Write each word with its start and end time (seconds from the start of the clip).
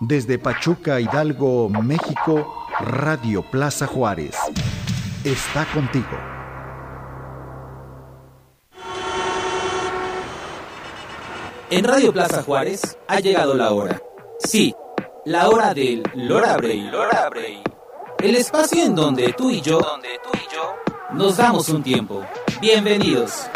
Desde 0.00 0.38
Pachuca, 0.38 1.00
Hidalgo, 1.00 1.70
México, 1.70 2.66
Radio 2.80 3.42
Plaza 3.42 3.86
Juárez. 3.86 4.36
Está 5.24 5.64
contigo. 5.72 6.06
En 11.70 11.84
Radio 11.84 12.12
Plaza 12.12 12.42
Juárez 12.42 12.98
ha 13.08 13.20
llegado 13.20 13.54
la 13.54 13.72
hora. 13.72 14.02
Sí, 14.38 14.74
la 15.24 15.48
hora 15.48 15.72
del 15.72 16.02
Lora 16.14 16.58
Bray. 16.58 16.90
Lora 16.90 17.30
Bray. 17.30 17.62
El 18.18 18.34
espacio 18.34 18.84
en 18.84 18.94
donde 18.94 19.32
tú 19.32 19.50
y 19.50 19.62
yo, 19.62 19.78
donde 19.78 20.20
tú 20.22 20.30
y 20.34 20.54
yo 20.54 20.74
nos 21.14 21.38
damos 21.38 21.70
un 21.70 21.82
tiempo. 21.82 22.22
Bienvenidos. 22.60 23.48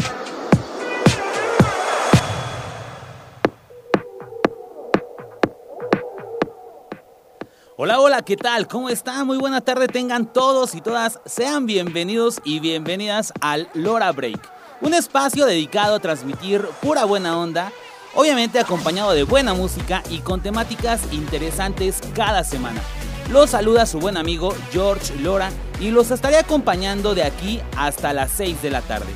Hola, 7.82 7.98
hola, 7.98 8.20
¿qué 8.20 8.36
tal? 8.36 8.68
¿Cómo 8.68 8.90
están? 8.90 9.26
Muy 9.26 9.38
buena 9.38 9.62
tarde 9.62 9.88
tengan 9.88 10.30
todos 10.30 10.74
y 10.74 10.82
todas. 10.82 11.18
Sean 11.24 11.64
bienvenidos 11.64 12.42
y 12.44 12.60
bienvenidas 12.60 13.32
al 13.40 13.70
Lora 13.72 14.12
Break, 14.12 14.38
un 14.82 14.92
espacio 14.92 15.46
dedicado 15.46 15.94
a 15.94 15.98
transmitir 15.98 16.60
pura 16.82 17.06
buena 17.06 17.38
onda, 17.38 17.72
obviamente 18.14 18.58
acompañado 18.60 19.12
de 19.12 19.22
buena 19.22 19.54
música 19.54 20.02
y 20.10 20.18
con 20.18 20.42
temáticas 20.42 21.00
interesantes 21.10 22.00
cada 22.14 22.44
semana. 22.44 22.82
Los 23.30 23.48
saluda 23.48 23.86
su 23.86 23.98
buen 23.98 24.18
amigo 24.18 24.54
George 24.72 25.16
Lora 25.18 25.48
y 25.80 25.90
los 25.90 26.10
estaré 26.10 26.36
acompañando 26.36 27.14
de 27.14 27.22
aquí 27.22 27.62
hasta 27.78 28.12
las 28.12 28.30
6 28.32 28.60
de 28.60 28.70
la 28.72 28.82
tarde. 28.82 29.08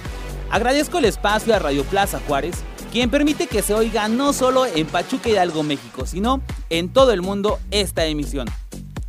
Agradezco 0.51 0.97
el 0.97 1.05
espacio 1.05 1.55
a 1.55 1.59
Radio 1.59 1.85
Plaza 1.85 2.19
Juárez 2.27 2.65
quien 2.95 3.11
permite 3.11 3.49
que 3.49 3.61
se 3.61 3.75
oiga 3.75 4.07
no 4.07 4.33
solo 4.33 4.67
en 4.67 4.87
Pachuca 4.87 5.29
Hidalgo, 5.29 5.65
México, 5.65 6.07
sino 6.07 6.41
en 6.71 6.89
todo 6.89 7.11
el 7.11 7.23
mundo 7.23 7.59
esta 7.73 8.05
emisión. 8.05 8.47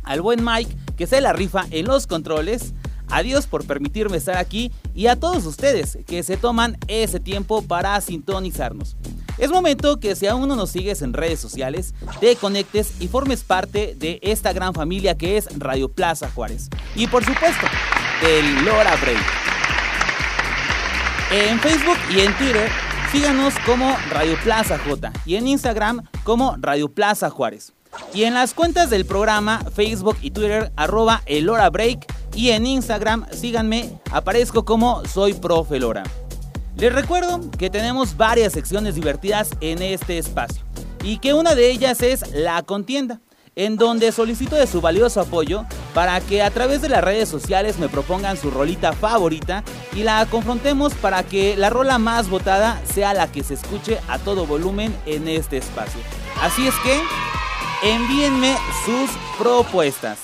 Al 0.02 0.22
buen 0.22 0.44
Mike, 0.44 0.74
que 0.96 1.06
se 1.06 1.20
la 1.20 1.32
rifa 1.32 1.66
en 1.70 1.86
los 1.86 2.08
controles, 2.08 2.74
adiós 3.10 3.46
por 3.46 3.64
permitirme 3.64 4.16
estar 4.16 4.38
aquí 4.38 4.72
y 4.92 5.06
a 5.06 5.14
todos 5.14 5.46
ustedes 5.46 5.98
que 6.04 6.24
se 6.24 6.36
toman 6.36 6.78
ese 6.88 7.20
tiempo 7.20 7.62
para 7.62 8.00
sintonizarnos. 8.00 8.96
Es 9.38 9.52
momento 9.52 10.00
que 10.00 10.16
si 10.16 10.26
aún 10.26 10.48
no 10.48 10.56
nos 10.56 10.70
sigues 10.70 11.00
en 11.00 11.12
redes 11.12 11.38
sociales, 11.38 11.94
te 12.18 12.34
conectes 12.34 13.00
y 13.00 13.06
formes 13.06 13.44
parte 13.44 13.94
de 13.96 14.18
esta 14.20 14.52
gran 14.52 14.74
familia 14.74 15.16
que 15.16 15.36
es 15.36 15.46
Radio 15.60 15.88
Plaza 15.88 16.28
Juárez. 16.34 16.70
Y 16.96 17.06
por 17.06 17.24
supuesto, 17.24 17.66
del 18.20 18.64
Lora 18.64 18.96
Break. 18.96 19.22
En 21.30 21.60
Facebook 21.60 21.98
y 22.10 22.20
en 22.22 22.36
Twitter 22.36 22.68
Síganos 23.12 23.54
como 23.64 23.96
Radio 24.10 24.36
Plaza 24.42 24.78
J 24.78 25.12
y 25.24 25.36
en 25.36 25.46
Instagram 25.46 26.02
como 26.24 26.56
Radio 26.58 26.88
Plaza 26.88 27.30
Juárez. 27.30 27.72
Y 28.12 28.24
en 28.24 28.34
las 28.34 28.52
cuentas 28.52 28.90
del 28.90 29.06
programa 29.06 29.64
Facebook 29.74 30.16
y 30.20 30.32
Twitter 30.32 30.72
arroba 30.76 31.22
el 31.26 31.48
Hora 31.48 31.70
Break 31.70 32.04
y 32.34 32.50
en 32.50 32.66
Instagram 32.66 33.24
síganme, 33.30 33.98
aparezco 34.10 34.64
como 34.64 35.04
soy 35.06 35.34
profe 35.34 35.78
Lora. 35.78 36.02
Les 36.76 36.92
recuerdo 36.92 37.40
que 37.52 37.70
tenemos 37.70 38.16
varias 38.16 38.52
secciones 38.52 38.96
divertidas 38.96 39.50
en 39.60 39.82
este 39.82 40.18
espacio 40.18 40.62
y 41.02 41.18
que 41.18 41.32
una 41.32 41.54
de 41.54 41.70
ellas 41.70 42.02
es 42.02 42.34
la 42.34 42.62
contienda 42.62 43.20
en 43.56 43.76
donde 43.76 44.12
solicito 44.12 44.54
de 44.54 44.66
su 44.66 44.82
valioso 44.82 45.18
apoyo 45.18 45.64
para 45.94 46.20
que 46.20 46.42
a 46.42 46.50
través 46.50 46.82
de 46.82 46.90
las 46.90 47.02
redes 47.02 47.26
sociales 47.26 47.78
me 47.78 47.88
propongan 47.88 48.36
su 48.36 48.50
rolita 48.50 48.92
favorita 48.92 49.64
y 49.94 50.02
la 50.02 50.26
confrontemos 50.26 50.92
para 50.92 51.22
que 51.22 51.56
la 51.56 51.70
rola 51.70 51.96
más 51.96 52.28
votada 52.28 52.78
sea 52.84 53.14
la 53.14 53.32
que 53.32 53.42
se 53.42 53.54
escuche 53.54 53.98
a 54.08 54.18
todo 54.18 54.46
volumen 54.46 54.94
en 55.06 55.26
este 55.26 55.56
espacio. 55.56 55.98
Así 56.42 56.66
es 56.66 56.74
que 56.84 57.00
envíenme 57.82 58.54
sus 58.84 59.10
propuestas. 59.38 60.18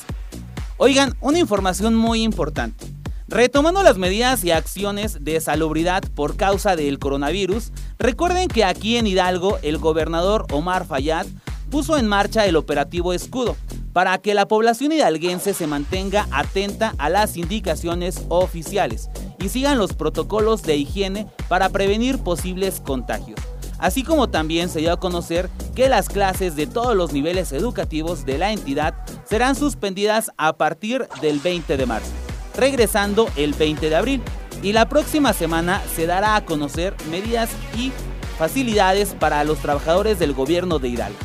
Oigan, 0.77 1.15
una 1.23 1.39
información 1.39 1.95
muy 1.95 2.23
importante. 2.23 2.85
Retomando 3.29 3.83
las 3.83 3.97
medidas 3.97 4.45
y 4.45 4.51
acciones 4.51 5.25
de 5.25 5.41
salubridad 5.41 6.03
por 6.15 6.37
causa 6.37 6.77
del 6.77 6.99
coronavirus, 6.99 7.73
recuerden 7.99 8.49
que 8.49 8.63
aquí 8.63 8.99
en 8.99 9.07
Hidalgo 9.07 9.59
el 9.63 9.79
gobernador 9.79 10.45
Omar 10.51 10.85
Fayad 10.85 11.25
puso 11.73 11.97
en 11.97 12.07
marcha 12.07 12.45
el 12.45 12.57
operativo 12.57 13.15
Escudo 13.15 13.57
para 13.95 14.19
que 14.19 14.35
la 14.35 14.47
población 14.47 14.93
hidalguense 14.93 15.55
se 15.55 15.67
mantenga 15.67 16.29
atenta 16.31 16.95
a 16.99 17.09
las 17.09 17.39
indicaciones 17.39 18.27
oficiales 18.29 19.09
y 19.41 19.49
sigan 19.49 19.79
los 19.79 19.95
protocolos 19.95 20.63
de 20.63 20.77
higiene 20.77 21.29
para 21.49 21.71
prevenir 21.71 22.19
posibles 22.19 22.79
contagios. 22.81 23.41
Así 23.79 24.03
como 24.03 24.29
también 24.29 24.69
se 24.69 24.81
dio 24.81 24.93
a 24.93 25.01
conocer 25.01 25.49
que 25.75 25.89
las 25.89 26.11
clases 26.11 26.57
de 26.57 26.67
todos 26.67 26.95
los 26.95 27.15
niveles 27.15 27.53
educativos 27.53 28.27
de 28.27 28.37
la 28.37 28.53
entidad 28.53 28.95
serán 29.25 29.57
suspendidas 29.57 30.31
a 30.37 30.53
partir 30.53 31.09
del 31.23 31.41
20 31.41 31.79
de 31.79 31.87
marzo, 31.87 32.13
regresando 32.55 33.29
el 33.35 33.55
20 33.55 33.89
de 33.89 33.97
abril. 33.97 34.23
Y 34.63 34.73
la 34.73 34.91
próxima 34.91 35.33
semana 35.33 35.83
se 35.97 36.07
dará 36.07 36.37
a 36.37 36.45
conocer 36.45 36.95
medidas 37.11 37.49
y 37.77 37.93
facilidades 38.39 39.15
para 39.19 39.43
los 39.43 39.59
trabajadores 39.59 40.19
del 40.19 40.35
gobierno 40.35 40.79
de 40.79 40.89
Hidalgo. 40.89 41.19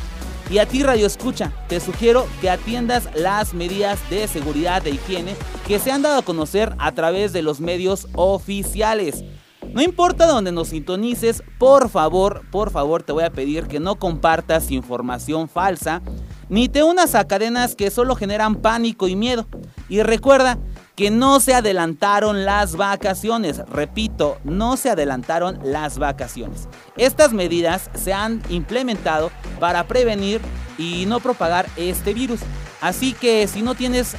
Y 0.50 0.58
a 0.58 0.66
ti 0.66 0.82
Radio 0.82 1.06
Escucha, 1.06 1.52
te 1.68 1.78
sugiero 1.78 2.26
que 2.40 2.48
atiendas 2.48 3.08
las 3.14 3.52
medidas 3.52 3.98
de 4.08 4.26
seguridad 4.26 4.86
e 4.86 4.90
higiene 4.90 5.36
que 5.66 5.78
se 5.78 5.92
han 5.92 6.00
dado 6.00 6.20
a 6.20 6.22
conocer 6.22 6.74
a 6.78 6.92
través 6.92 7.34
de 7.34 7.42
los 7.42 7.60
medios 7.60 8.08
oficiales. 8.14 9.24
No 9.74 9.82
importa 9.82 10.26
dónde 10.26 10.50
nos 10.50 10.68
sintonices, 10.68 11.42
por 11.58 11.90
favor, 11.90 12.42
por 12.50 12.70
favor 12.70 13.02
te 13.02 13.12
voy 13.12 13.24
a 13.24 13.30
pedir 13.30 13.66
que 13.66 13.78
no 13.78 13.96
compartas 13.96 14.70
información 14.70 15.50
falsa, 15.50 16.00
ni 16.48 16.70
te 16.70 16.82
unas 16.82 17.14
a 17.14 17.26
cadenas 17.26 17.74
que 17.74 17.90
solo 17.90 18.16
generan 18.16 18.56
pánico 18.56 19.06
y 19.06 19.16
miedo. 19.16 19.46
Y 19.90 20.02
recuerda 20.02 20.58
que 20.98 21.12
no 21.12 21.38
se 21.38 21.54
adelantaron 21.54 22.44
las 22.44 22.74
vacaciones. 22.74 23.58
Repito, 23.68 24.38
no 24.42 24.76
se 24.76 24.90
adelantaron 24.90 25.60
las 25.62 25.96
vacaciones. 25.96 26.66
Estas 26.96 27.32
medidas 27.32 27.88
se 27.94 28.12
han 28.12 28.42
implementado 28.48 29.30
para 29.60 29.86
prevenir 29.86 30.40
y 30.76 31.06
no 31.06 31.20
propagar 31.20 31.66
este 31.76 32.14
virus. 32.14 32.40
Así 32.80 33.12
que 33.12 33.46
si 33.46 33.62
no 33.62 33.76
tienes 33.76 34.16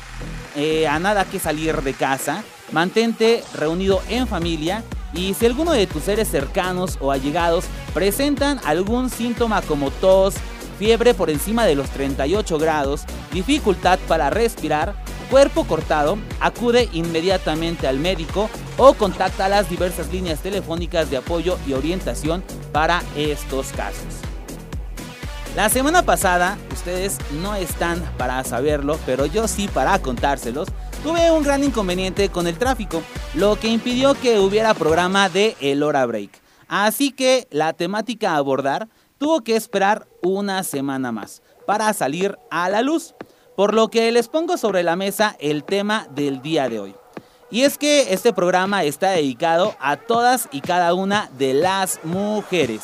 eh, 0.55 0.87
a 0.87 0.99
nada 0.99 1.25
que 1.25 1.37
salir 1.37 1.81
de 1.81 1.93
casa, 1.93 2.45
mantente 2.71 3.43
reunido 3.55 4.01
en 4.07 4.25
familia 4.25 4.81
y 5.13 5.33
si 5.33 5.47
alguno 5.47 5.73
de 5.73 5.85
tus 5.85 6.03
seres 6.03 6.29
cercanos 6.29 6.97
o 7.01 7.11
allegados 7.11 7.65
presentan 7.93 8.57
algún 8.63 9.09
síntoma 9.09 9.61
como 9.63 9.91
tos, 9.91 10.35
fiebre 10.79 11.13
por 11.13 11.29
encima 11.29 11.65
de 11.65 11.75
los 11.75 11.89
38 11.89 12.57
grados, 12.57 13.03
dificultad 13.33 13.99
para 14.07 14.29
respirar, 14.29 14.95
cuerpo 15.29 15.65
cortado, 15.65 16.17
acude 16.39 16.87
inmediatamente 16.93 17.85
al 17.85 17.99
médico 17.99 18.49
o 18.77 18.93
contacta 18.93 19.49
las 19.49 19.69
diversas 19.69 20.11
líneas 20.11 20.39
telefónicas 20.39 21.11
de 21.11 21.17
apoyo 21.17 21.59
y 21.67 21.73
orientación 21.73 22.43
para 22.71 23.03
estos 23.17 23.73
casos. 23.73 24.05
La 25.55 25.67
semana 25.67 26.03
pasada, 26.03 26.57
ustedes 26.71 27.17
no 27.41 27.55
están 27.55 28.01
para 28.17 28.41
saberlo, 28.45 28.97
pero 29.05 29.25
yo 29.25 29.49
sí 29.49 29.67
para 29.67 29.99
contárselos, 29.99 30.69
tuve 31.03 31.29
un 31.29 31.43
gran 31.43 31.61
inconveniente 31.61 32.29
con 32.29 32.47
el 32.47 32.57
tráfico, 32.57 33.03
lo 33.33 33.59
que 33.59 33.67
impidió 33.67 34.13
que 34.13 34.39
hubiera 34.39 34.73
programa 34.73 35.27
de 35.27 35.57
El 35.59 35.83
Hora 35.83 36.05
Break. 36.05 36.31
Así 36.69 37.11
que 37.11 37.47
la 37.51 37.73
temática 37.73 38.33
a 38.33 38.37
abordar 38.37 38.87
tuvo 39.19 39.41
que 39.41 39.55
esperar 39.55 40.07
una 40.23 40.63
semana 40.63 41.11
más 41.11 41.43
para 41.67 41.93
salir 41.93 42.39
a 42.49 42.69
la 42.69 42.81
luz 42.81 43.13
por 43.55 43.75
lo 43.75 43.89
que 43.89 44.11
les 44.11 44.29
pongo 44.29 44.57
sobre 44.57 44.81
la 44.81 44.95
mesa 44.95 45.35
el 45.39 45.63
tema 45.63 46.07
del 46.11 46.41
día 46.41 46.69
de 46.69 46.79
hoy. 46.79 46.95
Y 47.51 47.63
es 47.63 47.77
que 47.77 48.13
este 48.13 48.31
programa 48.31 48.83
está 48.83 49.11
dedicado 49.11 49.75
a 49.79 49.97
todas 49.97 50.47
y 50.51 50.61
cada 50.61 50.93
una 50.93 51.29
de 51.37 51.53
las 51.53 51.99
mujeres. 52.03 52.83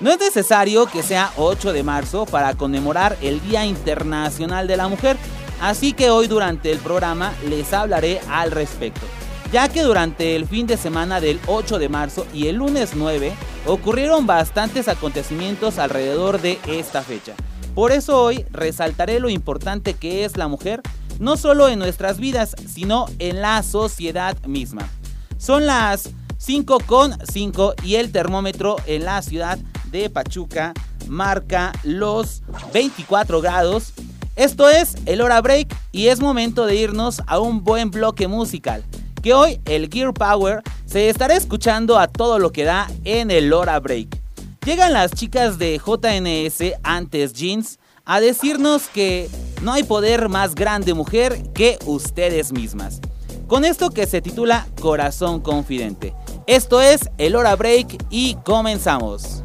No 0.00 0.10
es 0.10 0.18
necesario 0.18 0.86
que 0.86 1.04
sea 1.04 1.32
8 1.36 1.72
de 1.72 1.84
marzo 1.84 2.26
para 2.26 2.54
conmemorar 2.54 3.16
el 3.22 3.40
Día 3.42 3.64
Internacional 3.64 4.66
de 4.66 4.76
la 4.76 4.88
Mujer, 4.88 5.16
así 5.60 5.92
que 5.92 6.10
hoy 6.10 6.26
durante 6.26 6.72
el 6.72 6.78
programa 6.78 7.32
les 7.48 7.72
hablaré 7.72 8.20
al 8.28 8.50
respecto, 8.50 9.06
ya 9.52 9.68
que 9.68 9.82
durante 9.82 10.34
el 10.34 10.46
fin 10.46 10.66
de 10.66 10.78
semana 10.78 11.20
del 11.20 11.38
8 11.46 11.78
de 11.78 11.90
marzo 11.90 12.26
y 12.32 12.46
el 12.46 12.56
lunes 12.56 12.92
9 12.96 13.34
ocurrieron 13.66 14.26
bastantes 14.26 14.88
acontecimientos 14.88 15.78
alrededor 15.78 16.40
de 16.40 16.58
esta 16.66 17.02
fecha. 17.02 17.34
Por 17.74 17.92
eso 17.92 18.20
hoy 18.20 18.46
resaltaré 18.50 19.20
lo 19.20 19.28
importante 19.28 19.92
que 19.94 20.24
es 20.24 20.38
la 20.38 20.48
mujer, 20.48 20.80
no 21.20 21.36
solo 21.36 21.68
en 21.68 21.78
nuestras 21.78 22.18
vidas, 22.18 22.56
sino 22.66 23.06
en 23.18 23.42
la 23.42 23.62
sociedad 23.62 24.36
misma. 24.46 24.88
Son 25.36 25.66
las 25.66 26.08
5 26.38 26.80
con 26.86 27.14
5 27.30 27.74
y 27.84 27.96
el 27.96 28.10
termómetro 28.10 28.76
en 28.86 29.04
la 29.04 29.20
ciudad 29.20 29.58
de 29.90 30.08
Pachuca 30.08 30.72
marca 31.08 31.72
los 31.82 32.42
24 32.72 33.42
grados. 33.42 33.92
Esto 34.34 34.70
es 34.70 34.94
el 35.04 35.20
hora 35.20 35.42
break 35.42 35.74
y 35.92 36.06
es 36.06 36.20
momento 36.20 36.64
de 36.64 36.76
irnos 36.76 37.20
a 37.26 37.38
un 37.38 37.64
buen 37.64 37.90
bloque 37.90 38.28
musical. 38.28 38.82
Que 39.22 39.34
hoy 39.34 39.60
el 39.66 39.88
Gear 39.88 40.12
Power 40.12 40.62
se 40.84 41.08
estará 41.08 41.36
escuchando 41.36 41.98
a 41.98 42.08
todo 42.08 42.40
lo 42.40 42.50
que 42.50 42.64
da 42.64 42.90
en 43.04 43.30
el 43.30 43.52
hora 43.52 43.78
break. 43.78 44.18
Llegan 44.66 44.92
las 44.92 45.12
chicas 45.12 45.58
de 45.58 45.78
JNS 45.78 46.74
antes 46.82 47.32
Jeans 47.32 47.78
a 48.04 48.20
decirnos 48.20 48.88
que 48.88 49.30
no 49.62 49.72
hay 49.72 49.84
poder 49.84 50.28
más 50.28 50.56
grande 50.56 50.92
mujer 50.92 51.40
que 51.54 51.78
ustedes 51.86 52.52
mismas. 52.52 53.00
Con 53.46 53.64
esto 53.64 53.90
que 53.90 54.06
se 54.06 54.20
titula 54.20 54.66
Corazón 54.80 55.40
Confidente. 55.40 56.14
Esto 56.48 56.80
es 56.80 57.08
el 57.18 57.36
Hora 57.36 57.54
Break 57.54 58.04
y 58.10 58.34
comenzamos. 58.44 59.44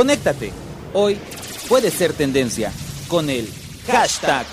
Conéctate. 0.00 0.50
Hoy 0.94 1.18
puede 1.68 1.90
ser 1.90 2.14
tendencia 2.14 2.72
con 3.06 3.28
el 3.28 3.46
hashtag. 3.86 4.46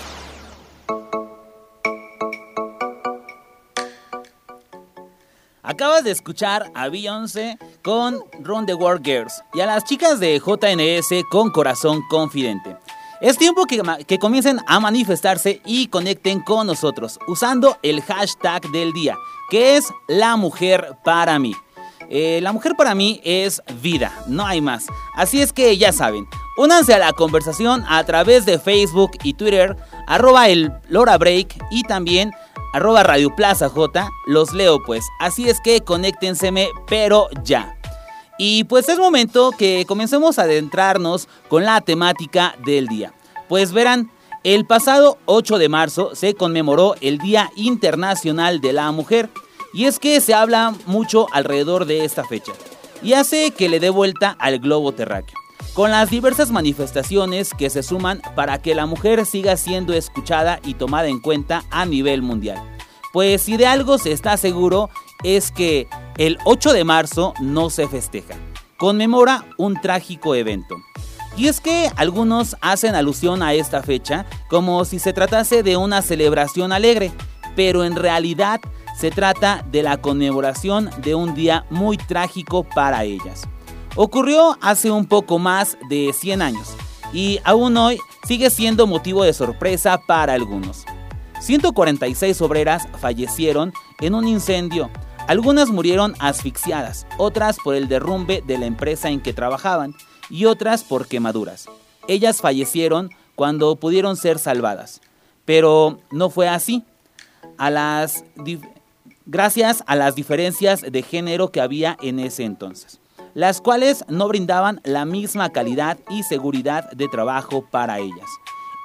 Acabas 5.62 6.04
de 6.04 6.10
escuchar 6.10 6.70
a 6.74 6.90
Beyoncé 6.90 7.56
con 7.82 8.22
Run 8.40 8.66
the 8.66 8.74
World 8.74 9.02
Girls 9.02 9.42
y 9.54 9.60
a 9.60 9.66
las 9.66 9.84
chicas 9.84 10.20
de 10.20 10.38
JNS 10.38 11.24
con 11.30 11.50
Corazón 11.50 12.02
Confidente. 12.10 12.76
Es 13.22 13.38
tiempo 13.38 13.64
que, 13.64 13.80
que, 14.06 14.18
comiencen 14.18 14.60
a 14.66 14.80
manifestarse 14.80 15.62
y 15.64 15.86
conecten 15.86 16.40
con 16.40 16.66
nosotros 16.66 17.18
usando 17.26 17.78
el 17.82 18.02
hashtag 18.02 18.70
del 18.70 18.92
día, 18.92 19.16
que 19.48 19.78
es 19.78 19.86
la 20.08 20.36
mujer 20.36 20.94
para 21.02 21.38
mí. 21.38 21.54
Eh, 22.10 22.40
la 22.42 22.52
mujer 22.52 22.74
para 22.76 22.94
mí 22.94 23.20
es 23.22 23.62
vida, 23.82 24.12
no 24.26 24.46
hay 24.46 24.60
más. 24.60 24.86
Así 25.14 25.42
es 25.42 25.52
que 25.52 25.76
ya 25.76 25.92
saben, 25.92 26.26
únanse 26.56 26.94
a 26.94 26.98
la 26.98 27.12
conversación 27.12 27.84
a 27.86 28.02
través 28.04 28.46
de 28.46 28.58
Facebook 28.58 29.12
y 29.22 29.34
Twitter, 29.34 29.76
arroba 30.06 30.48
el 30.48 30.72
Lora 30.88 31.18
Break 31.18 31.62
y 31.70 31.82
también 31.82 32.32
arroba 32.72 33.02
Radio 33.02 33.34
Plaza 33.34 33.68
J. 33.68 34.08
Los 34.26 34.52
leo 34.54 34.82
pues, 34.84 35.04
así 35.20 35.48
es 35.48 35.60
que 35.60 35.82
conéctenseme, 35.82 36.68
pero 36.86 37.28
ya. 37.44 37.76
Y 38.38 38.64
pues 38.64 38.88
es 38.88 38.98
momento 38.98 39.50
que 39.50 39.84
comencemos 39.86 40.38
a 40.38 40.42
adentrarnos 40.42 41.28
con 41.48 41.64
la 41.64 41.80
temática 41.80 42.54
del 42.64 42.86
día. 42.86 43.12
Pues 43.48 43.72
verán, 43.72 44.10
el 44.44 44.64
pasado 44.64 45.18
8 45.24 45.58
de 45.58 45.68
marzo 45.68 46.14
se 46.14 46.34
conmemoró 46.34 46.94
el 47.00 47.18
Día 47.18 47.50
Internacional 47.56 48.60
de 48.60 48.72
la 48.72 48.92
Mujer. 48.92 49.28
Y 49.72 49.84
es 49.84 49.98
que 49.98 50.20
se 50.20 50.34
habla 50.34 50.74
mucho 50.86 51.26
alrededor 51.32 51.84
de 51.84 52.04
esta 52.04 52.24
fecha 52.24 52.52
y 53.02 53.12
hace 53.12 53.50
que 53.50 53.68
le 53.68 53.80
dé 53.80 53.90
vuelta 53.90 54.36
al 54.38 54.58
globo 54.58 54.92
terráqueo, 54.92 55.36
con 55.74 55.90
las 55.90 56.10
diversas 56.10 56.50
manifestaciones 56.50 57.50
que 57.54 57.70
se 57.70 57.82
suman 57.82 58.20
para 58.34 58.60
que 58.60 58.74
la 58.74 58.86
mujer 58.86 59.24
siga 59.26 59.56
siendo 59.56 59.92
escuchada 59.92 60.60
y 60.64 60.74
tomada 60.74 61.08
en 61.08 61.20
cuenta 61.20 61.64
a 61.70 61.84
nivel 61.84 62.22
mundial. 62.22 62.58
Pues 63.12 63.42
si 63.42 63.56
de 63.56 63.66
algo 63.66 63.98
se 63.98 64.12
está 64.12 64.36
seguro 64.36 64.90
es 65.24 65.50
que 65.50 65.88
el 66.16 66.38
8 66.44 66.72
de 66.72 66.84
marzo 66.84 67.34
no 67.40 67.70
se 67.70 67.88
festeja, 67.88 68.36
conmemora 68.76 69.44
un 69.56 69.80
trágico 69.80 70.34
evento. 70.34 70.76
Y 71.36 71.46
es 71.46 71.60
que 71.60 71.90
algunos 71.96 72.56
hacen 72.60 72.96
alusión 72.96 73.42
a 73.42 73.54
esta 73.54 73.82
fecha 73.82 74.26
como 74.48 74.84
si 74.84 74.98
se 74.98 75.12
tratase 75.12 75.62
de 75.62 75.76
una 75.76 76.02
celebración 76.02 76.72
alegre, 76.72 77.12
pero 77.54 77.84
en 77.84 77.94
realidad 77.94 78.60
se 78.98 79.12
trata 79.12 79.64
de 79.70 79.84
la 79.84 79.98
conmemoración 79.98 80.90
de 81.02 81.14
un 81.14 81.34
día 81.34 81.64
muy 81.70 81.96
trágico 81.96 82.64
para 82.64 83.04
ellas. 83.04 83.44
Ocurrió 83.94 84.58
hace 84.60 84.90
un 84.90 85.06
poco 85.06 85.38
más 85.38 85.78
de 85.88 86.12
100 86.12 86.42
años 86.42 86.74
y 87.12 87.38
aún 87.44 87.76
hoy 87.76 88.00
sigue 88.26 88.50
siendo 88.50 88.88
motivo 88.88 89.22
de 89.22 89.32
sorpresa 89.32 90.00
para 90.04 90.32
algunos. 90.32 90.84
146 91.40 92.40
obreras 92.42 92.88
fallecieron 93.00 93.72
en 94.00 94.16
un 94.16 94.26
incendio. 94.26 94.90
Algunas 95.28 95.68
murieron 95.68 96.16
asfixiadas, 96.18 97.06
otras 97.18 97.58
por 97.62 97.76
el 97.76 97.86
derrumbe 97.86 98.42
de 98.44 98.58
la 98.58 98.66
empresa 98.66 99.10
en 99.10 99.20
que 99.20 99.32
trabajaban 99.32 99.94
y 100.28 100.46
otras 100.46 100.82
por 100.82 101.06
quemaduras. 101.06 101.68
Ellas 102.08 102.40
fallecieron 102.40 103.10
cuando 103.36 103.76
pudieron 103.76 104.16
ser 104.16 104.40
salvadas. 104.40 105.00
Pero 105.44 106.00
no 106.10 106.30
fue 106.30 106.48
así. 106.48 106.84
A 107.56 107.70
las 107.70 108.24
gracias 109.28 109.84
a 109.86 109.94
las 109.94 110.16
diferencias 110.16 110.80
de 110.80 111.02
género 111.02 111.52
que 111.52 111.60
había 111.60 111.98
en 112.00 112.18
ese 112.18 112.44
entonces, 112.44 112.98
las 113.34 113.60
cuales 113.60 114.04
no 114.08 114.26
brindaban 114.26 114.80
la 114.84 115.04
misma 115.04 115.50
calidad 115.50 115.98
y 116.08 116.22
seguridad 116.22 116.90
de 116.92 117.08
trabajo 117.08 117.62
para 117.70 117.98
ellas. 117.98 118.26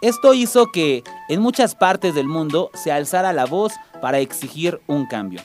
Esto 0.01 0.33
hizo 0.33 0.65
que 0.67 1.01
en 1.29 1.39
muchas 1.41 1.75
partes 1.75 2.13
del 2.13 2.27
mundo 2.27 2.69
se 2.73 2.91
alzara 2.91 3.31
la 3.31 3.45
voz 3.45 3.71
para 4.01 4.19
exigir 4.19 4.81
un 4.85 5.05
cambio. 5.05 5.39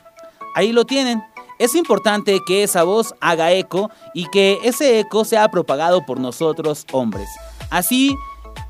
Ahí 0.57 0.73
lo 0.73 0.85
tienen. 0.85 1.23
Es 1.61 1.77
importante 1.77 2.41
que 2.45 2.65
esa 2.65 2.83
voz 2.83 3.15
haga 3.21 3.53
eco 3.53 3.91
y 4.15 4.27
que 4.31 4.59
ese 4.65 4.99
eco 4.99 5.25
sea 5.25 5.49
propagado 5.49 6.05
por 6.05 6.19
nosotros 6.19 6.85
hombres. 6.91 7.29
Así 7.71 8.17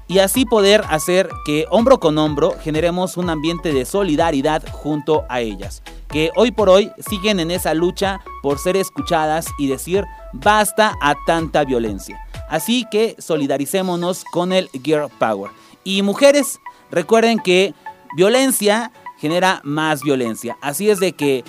y 0.09 0.19
así 0.19 0.45
poder 0.45 0.85
hacer 0.91 1.31
que 1.47 1.65
hombro 1.71 2.01
con 2.01 2.19
hombro 2.19 2.55
generemos 2.63 3.17
un 3.17 3.31
ambiente 3.31 3.73
de 3.73 3.87
solidaridad 3.87 4.63
junto 4.73 5.25
a 5.31 5.41
ellas 5.41 5.83
que 6.09 6.31
hoy 6.37 6.51
por 6.51 6.69
hoy 6.69 6.91
siguen 7.09 7.41
en 7.41 7.51
esa 7.51 7.75
lucha 7.75 8.21
por 8.43 8.59
ser 8.59 8.77
escuchadas 8.77 9.47
y 9.59 9.69
decir 9.69 10.05
basta 10.33 10.97
a 11.01 11.15
tanta 11.27 11.65
violencia. 11.65 12.21
Así 12.49 12.87
que 12.91 13.17
solidaricémonos 13.19 14.25
con 14.25 14.53
el 14.53 14.69
Girl 14.83 15.11
Power. 15.19 15.51
Y 15.85 16.03
mujeres, 16.03 16.61
recuerden 16.91 17.39
que 17.39 17.75
violencia 18.17 18.93
genera 19.19 19.61
más 19.65 20.03
violencia. 20.03 20.57
Así 20.61 20.91
es 20.91 21.01
de 21.01 21.13
que 21.13 21.45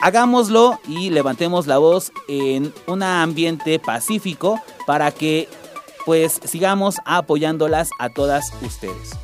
hagámoslo 0.00 0.78
y 0.86 1.10
levantemos 1.10 1.66
la 1.66 1.78
voz 1.78 2.12
en 2.28 2.72
un 2.86 3.02
ambiente 3.02 3.78
pacífico 3.78 4.60
para 4.86 5.10
que 5.10 5.48
pues 6.04 6.40
sigamos 6.44 6.96
apoyándolas 7.06 7.88
a 7.98 8.10
todas 8.10 8.52
ustedes. 8.62 9.23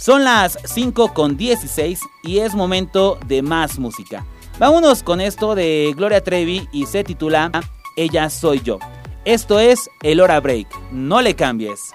Son 0.00 0.24
las 0.24 0.58
5 0.64 1.12
con 1.12 1.36
16 1.36 2.00
y 2.22 2.38
es 2.38 2.54
momento 2.54 3.18
de 3.26 3.42
más 3.42 3.78
música. 3.78 4.24
Vámonos 4.58 5.02
con 5.02 5.20
esto 5.20 5.54
de 5.54 5.92
Gloria 5.94 6.24
Trevi 6.24 6.66
y 6.72 6.86
se 6.86 7.04
titula 7.04 7.50
Ella 7.96 8.30
soy 8.30 8.62
yo. 8.62 8.78
Esto 9.26 9.60
es 9.60 9.90
el 10.02 10.20
Hora 10.20 10.40
Break. 10.40 10.68
No 10.90 11.20
le 11.20 11.36
cambies. 11.36 11.92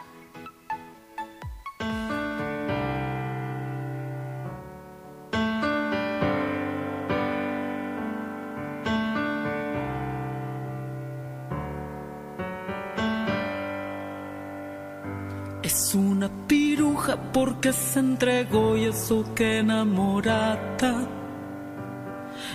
Porque 17.34 17.74
se 17.74 18.00
entregó 18.00 18.78
y 18.78 18.86
eso 18.86 19.24
que 19.36 19.60
enamorada. 19.60 21.08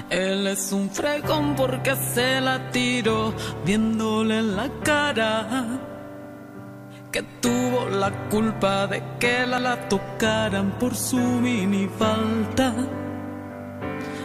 Él 0.08 0.46
es 0.46 0.72
un 0.72 0.90
fregón 0.90 1.54
porque 1.56 1.94
se 1.96 2.40
la 2.40 2.70
tiró 2.70 3.32
viéndole 3.64 4.42
la 4.42 4.68
cara. 4.82 5.66
Que 7.10 7.22
tuvo 7.40 7.88
la 7.88 8.10
culpa 8.28 8.86
de 8.86 9.02
que 9.18 9.46
la, 9.46 9.58
la 9.58 9.88
tocaran 9.88 10.78
por 10.78 10.94
su 10.94 11.16
mini 11.16 11.88
falta. 11.88 12.72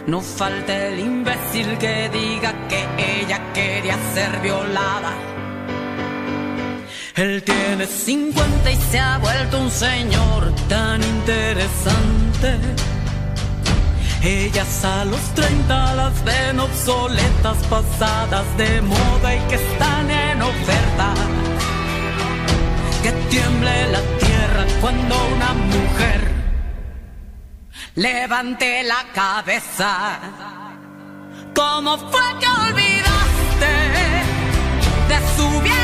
No 0.06 0.20
falta 0.20 0.86
el 0.86 1.00
imbécil 1.00 1.78
que 1.78 2.08
diga 2.10 2.52
que 2.68 2.86
ella 3.20 3.52
quería 3.52 3.96
ser 4.14 4.40
violada 4.40 5.36
él 7.16 7.42
tiene 7.42 7.86
50 7.86 8.70
y 8.70 8.76
se 8.90 8.98
ha 8.98 9.16
vuelto 9.16 9.58
un 9.58 9.70
señor 9.70 10.54
tan 10.68 11.02
interesante. 11.02 12.58
Ellas 14.22 14.84
a 14.84 15.04
los 15.06 15.20
30 15.34 15.94
las 15.94 16.24
ven 16.24 16.60
obsoletas, 16.60 17.56
pasadas 17.70 18.44
de 18.58 18.82
moda 18.82 19.34
y 19.34 19.40
que 19.48 19.54
están 19.54 20.10
en 20.10 20.42
oferta. 20.42 21.14
Que 23.02 23.12
tiemble 23.30 23.92
la 23.92 24.00
tierra 24.18 24.66
cuando 24.82 25.14
una 25.36 25.54
mujer 25.54 26.20
levante 27.94 28.82
la 28.82 29.06
cabeza. 29.14 30.18
¿Cómo 31.54 31.96
fue 31.96 32.38
que 32.40 32.46
olvidaste 32.46 33.72
de 35.08 35.18
su 35.36 35.75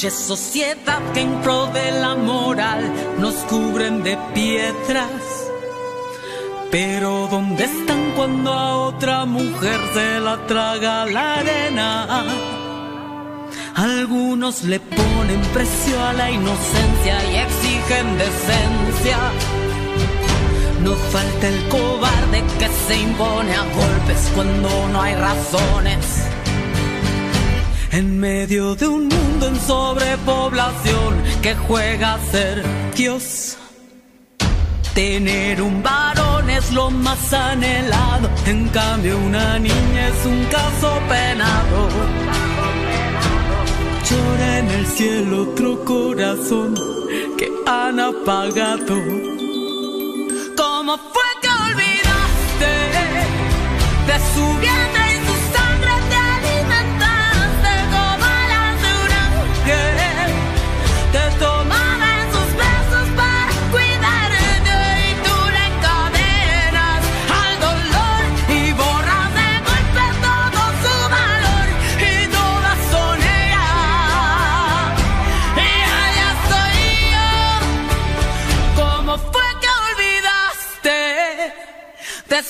bien? 0.00 0.12
sociedad 0.12 1.00
que 1.12 1.20
en 1.20 1.40
pro 1.42 1.66
de 1.66 1.90
la 1.92 2.14
moral 2.14 2.92
nos 3.18 3.34
cubren 3.50 4.02
de 4.02 4.16
piedras. 4.34 5.10
Pero 6.70 7.28
¿dónde 7.30 7.64
están 7.64 8.12
cuando 8.14 8.52
a 8.52 8.76
otra 8.88 9.24
mujer 9.24 9.80
se 9.94 10.20
la 10.20 10.36
traga 10.46 11.06
la 11.06 11.36
arena? 11.36 12.24
Algunos 13.74 14.64
le 14.64 14.78
ponen 14.80 15.40
precio 15.54 16.04
a 16.04 16.12
la 16.12 16.30
inocencia 16.30 17.16
y 17.30 17.36
exigen 17.36 18.18
decencia. 18.18 19.18
No 20.82 20.94
falta 20.94 21.48
el 21.48 21.68
cobarde 21.68 22.44
que 22.58 22.68
se 22.86 23.00
impone 23.00 23.54
a 23.54 23.62
golpes 23.62 24.30
cuando 24.34 24.88
no 24.88 25.00
hay 25.00 25.14
razones. 25.14 26.37
En 27.90 28.20
medio 28.20 28.74
de 28.74 28.86
un 28.86 29.08
mundo 29.08 29.48
en 29.48 29.60
sobrepoblación 29.60 31.22
que 31.42 31.54
juega 31.54 32.14
a 32.14 32.18
ser 32.30 32.62
Dios. 32.94 33.56
Tener 34.94 35.62
un 35.62 35.82
varón 35.82 36.50
es 36.50 36.70
lo 36.72 36.90
más 36.90 37.32
anhelado, 37.32 38.28
en 38.46 38.68
cambio 38.68 39.16
una 39.16 39.58
niña 39.58 40.08
es 40.08 40.26
un 40.26 40.44
caso 40.46 41.00
penado. 41.08 41.88
Llora 44.08 44.58
en 44.58 44.70
el 44.70 44.86
cielo 44.86 45.42
otro 45.42 45.84
corazón 45.84 46.74
que 47.38 47.50
han 47.66 48.00
apagado. 48.00 48.96
¿Cómo 50.56 50.98
fue 50.98 51.28
que 51.40 51.48
olvidaste 51.48 52.72
de 54.08 54.18
su 54.34 54.58
vientre? 54.58 54.97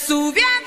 Su 0.09 0.33
vientre 0.33 0.58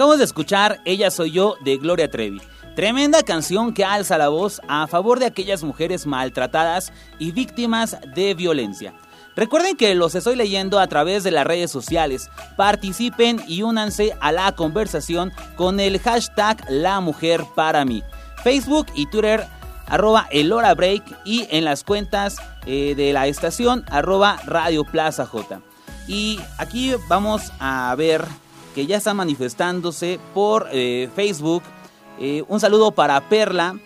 Acabamos 0.00 0.18
de 0.18 0.24
escuchar 0.24 0.80
Ella 0.86 1.10
Soy 1.10 1.30
Yo 1.30 1.56
de 1.60 1.76
Gloria 1.76 2.10
Trevi. 2.10 2.40
Tremenda 2.74 3.22
canción 3.22 3.74
que 3.74 3.84
alza 3.84 4.16
la 4.16 4.30
voz 4.30 4.62
a 4.66 4.86
favor 4.86 5.18
de 5.18 5.26
aquellas 5.26 5.62
mujeres 5.62 6.06
maltratadas 6.06 6.90
y 7.18 7.32
víctimas 7.32 7.98
de 8.14 8.32
violencia. 8.32 8.94
Recuerden 9.36 9.76
que 9.76 9.94
los 9.94 10.14
estoy 10.14 10.36
leyendo 10.36 10.78
a 10.78 10.86
través 10.86 11.22
de 11.22 11.32
las 11.32 11.46
redes 11.46 11.70
sociales. 11.70 12.30
Participen 12.56 13.42
y 13.46 13.60
únanse 13.60 14.16
a 14.22 14.32
la 14.32 14.52
conversación 14.52 15.32
con 15.54 15.78
el 15.80 16.00
hashtag 16.00 16.64
La 16.70 17.00
Mujer 17.00 17.44
para 17.54 17.84
mí. 17.84 18.02
Facebook 18.42 18.86
y 18.94 19.04
Twitter 19.04 19.44
arroba 19.86 20.28
el 20.30 20.50
hora 20.54 20.74
break 20.74 21.04
y 21.26 21.46
en 21.50 21.66
las 21.66 21.84
cuentas 21.84 22.38
eh, 22.64 22.94
de 22.96 23.12
la 23.12 23.26
estación 23.26 23.84
arroba 23.90 24.40
Radio 24.46 24.82
Plaza 24.82 25.26
J. 25.26 25.60
Y 26.08 26.40
aquí 26.56 26.94
vamos 27.06 27.52
a 27.60 27.94
ver 27.98 28.24
que 28.74 28.86
ya 28.86 28.96
está 28.96 29.14
manifestándose 29.14 30.18
por 30.34 30.68
eh, 30.72 31.08
Facebook. 31.14 31.62
Eh, 32.18 32.44
un 32.48 32.60
saludo 32.60 32.92
para 32.92 33.28
Perla. 33.28 33.78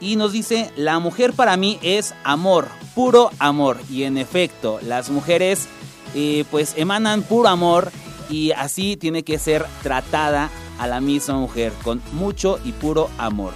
Y 0.00 0.16
nos 0.16 0.32
dice, 0.32 0.70
la 0.76 0.98
mujer 0.98 1.32
para 1.32 1.56
mí 1.56 1.78
es 1.80 2.14
amor, 2.24 2.68
puro 2.94 3.30
amor. 3.38 3.78
Y 3.88 4.02
en 4.02 4.18
efecto, 4.18 4.78
las 4.82 5.08
mujeres 5.08 5.68
eh, 6.14 6.44
pues 6.50 6.74
emanan 6.76 7.22
puro 7.22 7.48
amor 7.48 7.90
y 8.28 8.52
así 8.52 8.96
tiene 8.96 9.22
que 9.22 9.38
ser 9.38 9.64
tratada 9.82 10.50
a 10.78 10.86
la 10.86 11.00
misma 11.00 11.36
mujer, 11.36 11.72
con 11.82 12.02
mucho 12.12 12.58
y 12.64 12.72
puro 12.72 13.08
amor. 13.18 13.52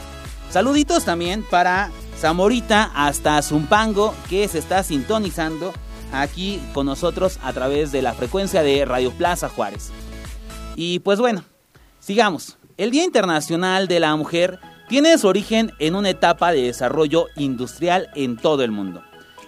Saluditos 0.50 1.04
también 1.04 1.44
para 1.48 1.90
Zamorita 2.18 2.90
hasta 2.94 3.42
Zumpango, 3.42 4.14
que 4.28 4.48
se 4.48 4.58
está 4.58 4.82
sintonizando 4.82 5.72
aquí 6.12 6.60
con 6.72 6.86
nosotros 6.86 7.38
a 7.42 7.52
través 7.52 7.92
de 7.92 8.02
la 8.02 8.14
frecuencia 8.14 8.62
de 8.62 8.84
Radio 8.84 9.12
Plaza 9.12 9.48
Juárez. 9.48 9.90
Y 10.80 11.00
pues 11.00 11.18
bueno, 11.18 11.42
sigamos. 11.98 12.56
El 12.76 12.92
Día 12.92 13.02
Internacional 13.02 13.88
de 13.88 13.98
la 13.98 14.14
Mujer 14.14 14.60
tiene 14.88 15.18
su 15.18 15.26
origen 15.26 15.72
en 15.80 15.96
una 15.96 16.10
etapa 16.10 16.52
de 16.52 16.62
desarrollo 16.62 17.26
industrial 17.34 18.10
en 18.14 18.36
todo 18.36 18.62
el 18.62 18.70
mundo. 18.70 19.02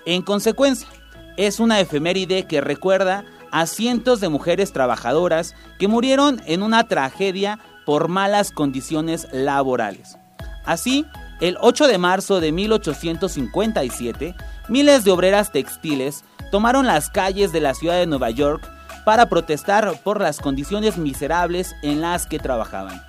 En 0.06 0.22
consecuencia, 0.22 0.88
es 1.36 1.60
una 1.60 1.78
efeméride 1.78 2.48
que 2.48 2.60
recuerda 2.60 3.24
a 3.52 3.66
cientos 3.66 4.18
de 4.18 4.28
mujeres 4.28 4.72
trabajadoras 4.72 5.54
que 5.78 5.86
murieron 5.86 6.42
en 6.46 6.64
una 6.64 6.88
tragedia 6.88 7.60
por 7.86 8.08
malas 8.08 8.50
condiciones 8.50 9.28
laborales. 9.30 10.18
Así, 10.64 11.06
el 11.40 11.58
8 11.60 11.86
de 11.86 11.98
marzo 11.98 12.40
de 12.40 12.50
1857, 12.50 14.34
miles 14.68 15.04
de 15.04 15.12
obreras 15.12 15.52
textiles 15.52 16.24
tomaron 16.50 16.88
las 16.88 17.08
calles 17.08 17.52
de 17.52 17.60
la 17.60 17.74
ciudad 17.74 17.98
de 17.98 18.08
Nueva 18.08 18.30
York 18.30 18.68
para 19.10 19.28
protestar 19.28 20.00
por 20.04 20.20
las 20.20 20.38
condiciones 20.38 20.96
miserables 20.96 21.74
en 21.82 22.00
las 22.00 22.28
que 22.28 22.38
trabajaban. 22.38 23.02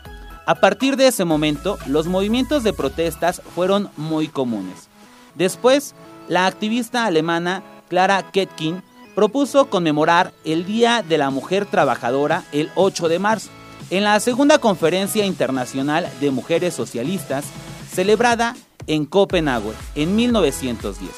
A 0.48 0.56
partir 0.56 0.98
de 0.98 1.06
ese 1.06 1.26
momento, 1.26 1.78
los 1.86 2.08
movimientos 2.08 2.64
de 2.64 2.74
protestas 2.74 3.40
fueron 3.54 3.88
muy 3.98 4.28
comunes. 4.28 4.90
Después, 5.36 5.94
la 6.28 6.48
activista 6.48 7.06
alemana 7.06 7.62
Clara 7.88 8.32
Ketkin 8.32 8.82
propuso 9.14 9.70
conmemorar 9.70 10.34
el 10.44 10.66
Día 10.66 11.06
de 11.08 11.20
la 11.20 11.30
Mujer 11.30 11.68
Trabajadora 11.68 12.46
el 12.52 12.72
8 12.74 13.08
de 13.08 13.20
marzo, 13.20 13.52
en 13.92 14.04
la 14.04 14.20
segunda 14.22 14.58
conferencia 14.58 15.24
internacional 15.28 16.10
de 16.20 16.32
mujeres 16.32 16.74
socialistas, 16.74 17.46
celebrada 17.94 18.56
en 18.88 19.06
Copenhague 19.06 19.74
en 19.94 20.16
1910. 20.16 21.12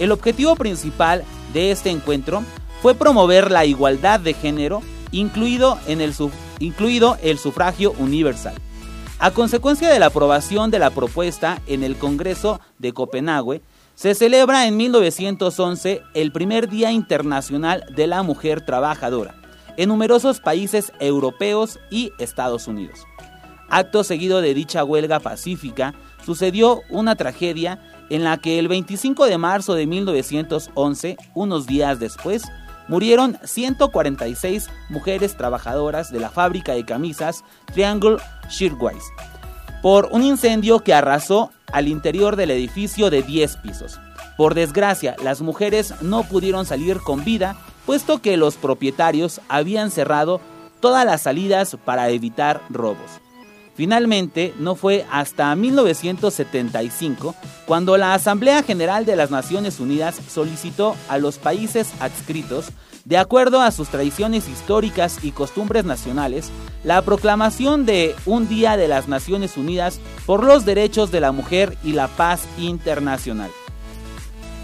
El 0.00 0.12
objetivo 0.12 0.54
principal 0.54 1.24
de 1.54 1.70
este 1.70 1.88
encuentro 1.88 2.44
fue 2.82 2.94
promover 2.94 3.50
la 3.50 3.64
igualdad 3.64 4.20
de 4.20 4.34
género, 4.34 4.82
incluido, 5.10 5.78
en 5.86 6.00
el, 6.00 6.14
incluido 6.60 7.16
el 7.22 7.38
sufragio 7.38 7.92
universal. 7.98 8.54
A 9.18 9.32
consecuencia 9.32 9.88
de 9.88 9.98
la 9.98 10.06
aprobación 10.06 10.70
de 10.70 10.78
la 10.78 10.90
propuesta 10.90 11.60
en 11.66 11.82
el 11.82 11.96
Congreso 11.96 12.60
de 12.78 12.92
Copenhague, 12.92 13.62
se 13.96 14.14
celebra 14.14 14.68
en 14.68 14.76
1911 14.76 16.02
el 16.14 16.30
primer 16.30 16.68
Día 16.68 16.92
Internacional 16.92 17.84
de 17.96 18.06
la 18.06 18.22
Mujer 18.22 18.64
Trabajadora 18.64 19.34
en 19.78 19.88
numerosos 19.88 20.40
países 20.40 20.92
europeos 20.98 21.78
y 21.88 22.12
Estados 22.18 22.66
Unidos. 22.66 23.06
Acto 23.70 24.02
seguido 24.02 24.40
de 24.40 24.52
dicha 24.52 24.82
huelga 24.82 25.20
pacífica, 25.20 25.94
sucedió 26.24 26.80
una 26.90 27.14
tragedia 27.14 27.80
en 28.10 28.24
la 28.24 28.38
que 28.38 28.58
el 28.58 28.66
25 28.66 29.26
de 29.26 29.38
marzo 29.38 29.74
de 29.74 29.86
1911, 29.86 31.16
unos 31.34 31.66
días 31.66 32.00
después, 32.00 32.42
murieron 32.88 33.38
146 33.44 34.68
mujeres 34.88 35.36
trabajadoras 35.36 36.10
de 36.10 36.20
la 36.20 36.30
fábrica 36.30 36.72
de 36.72 36.84
camisas 36.84 37.44
Triangle 37.72 38.16
Shirtwaist 38.48 39.06
por 39.82 40.08
un 40.10 40.22
incendio 40.22 40.80
que 40.80 40.94
arrasó 40.94 41.50
al 41.72 41.88
interior 41.88 42.36
del 42.36 42.50
edificio 42.50 43.10
de 43.10 43.22
10 43.22 43.56
pisos. 43.58 44.00
Por 44.36 44.54
desgracia, 44.54 45.16
las 45.22 45.40
mujeres 45.40 45.94
no 46.02 46.22
pudieron 46.22 46.66
salir 46.66 46.98
con 47.00 47.24
vida, 47.24 47.56
puesto 47.86 48.20
que 48.20 48.36
los 48.36 48.56
propietarios 48.56 49.40
habían 49.48 49.90
cerrado 49.90 50.40
todas 50.80 51.04
las 51.04 51.22
salidas 51.22 51.76
para 51.84 52.08
evitar 52.10 52.60
robos. 52.70 53.20
Finalmente, 53.78 54.52
no 54.58 54.74
fue 54.74 55.06
hasta 55.08 55.54
1975 55.54 57.36
cuando 57.64 57.96
la 57.96 58.12
Asamblea 58.12 58.64
General 58.64 59.06
de 59.06 59.14
las 59.14 59.30
Naciones 59.30 59.78
Unidas 59.78 60.20
solicitó 60.28 60.96
a 61.08 61.18
los 61.18 61.38
países 61.38 61.92
adscritos, 62.00 62.70
de 63.04 63.18
acuerdo 63.18 63.60
a 63.60 63.70
sus 63.70 63.88
tradiciones 63.88 64.48
históricas 64.48 65.20
y 65.22 65.30
costumbres 65.30 65.84
nacionales, 65.84 66.50
la 66.82 67.02
proclamación 67.02 67.86
de 67.86 68.16
un 68.26 68.48
Día 68.48 68.76
de 68.76 68.88
las 68.88 69.06
Naciones 69.06 69.56
Unidas 69.56 70.00
por 70.26 70.42
los 70.42 70.64
Derechos 70.64 71.12
de 71.12 71.20
la 71.20 71.30
Mujer 71.30 71.78
y 71.84 71.92
la 71.92 72.08
Paz 72.08 72.48
Internacional. 72.58 73.52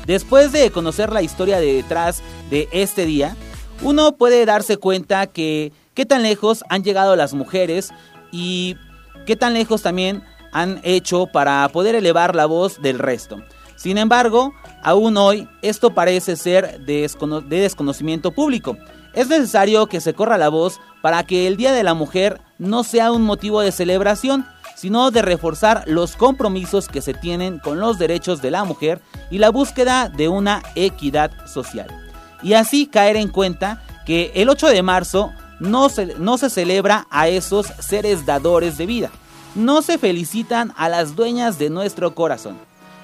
Después 0.07 0.51
de 0.51 0.73
conocer 0.73 1.13
la 1.13 1.23
historia 1.23 1.61
detrás 1.61 2.21
de 2.51 2.69
este 2.73 3.07
día, 3.07 3.37
uno 3.81 4.17
puede 4.17 4.45
darse 4.45 4.77
cuenta 4.77 5.29
que 5.29 5.73
qué 5.95 6.05
tan 6.05 6.25
lejos 6.25 6.65
han 6.69 6.83
llegado 6.83 7.15
las 7.15 7.33
mujeres 7.33 7.93
y 8.33 8.77
qué 9.25 9.37
tan 9.37 9.55
lejos 9.55 9.83
también 9.83 10.23
han 10.53 10.81
hecho 10.85 11.27
para 11.27 11.69
poder 11.69 11.95
elevar 11.95 12.35
la 12.35 12.47
voz 12.47 12.81
del 12.81 12.99
resto. 12.99 13.43
Sin 13.77 13.99
embargo, 13.99 14.55
aún 14.83 15.17
hoy 15.17 15.49
esto 15.63 15.95
parece 15.95 16.37
ser 16.37 16.81
de, 16.81 17.11
desconocimiento 17.49 18.31
público. 18.31 18.79
Es 19.15 19.29
necesario 19.29 19.87
que 19.87 20.01
se 20.01 20.15
corra 20.15 20.39
la 20.39 20.49
voz 20.49 20.81
para 21.03 21.25
que 21.25 21.47
el 21.47 21.57
Día 21.57 21.73
de 21.73 21.83
la 21.83 21.95
Mujer 21.95 22.41
no 22.59 22.85
sea 22.85 23.13
un 23.13 23.23
motivo 23.23 23.61
de 23.61 23.73
celebración, 23.73 24.47
sino 24.77 25.11
de 25.11 25.23
reforzar 25.23 25.85
los 25.87 26.17
compromisos 26.17 26.89
que 26.89 27.03
se 27.03 27.15
tienen 27.15 27.59
con 27.59 27.81
los 27.81 27.99
derechos 27.99 28.43
de 28.43 28.51
la 28.51 28.65
mujer 28.65 29.01
y 29.31 29.39
la 29.39 29.51
búsqueda 29.51 30.09
de 30.09 30.29
una 30.29 30.63
equidad 30.75 31.31
social. 31.47 31.89
Y 32.43 32.55
así 32.55 32.87
caer 32.87 33.17
en 33.17 33.29
cuenta 33.29 33.83
que 34.07 34.33
el 34.35 34.49
8 34.49 34.69
de 34.69 34.83
marzo 34.83 35.33
no 35.65 35.89
se, 35.89 36.15
no 36.19 36.39
se 36.39 36.51
celebra 36.51 37.07
a 37.11 37.29
esos 37.29 37.67
seres 37.81 38.27
dadores 38.27 38.79
de 38.79 38.87
vida, 38.87 39.11
no 39.55 39.83
se 39.83 39.99
felicitan 39.99 40.73
a 40.77 40.89
las 40.89 41.17
dueñas 41.17 41.59
de 41.59 41.71
nuestro 41.71 42.15
corazón 42.15 42.59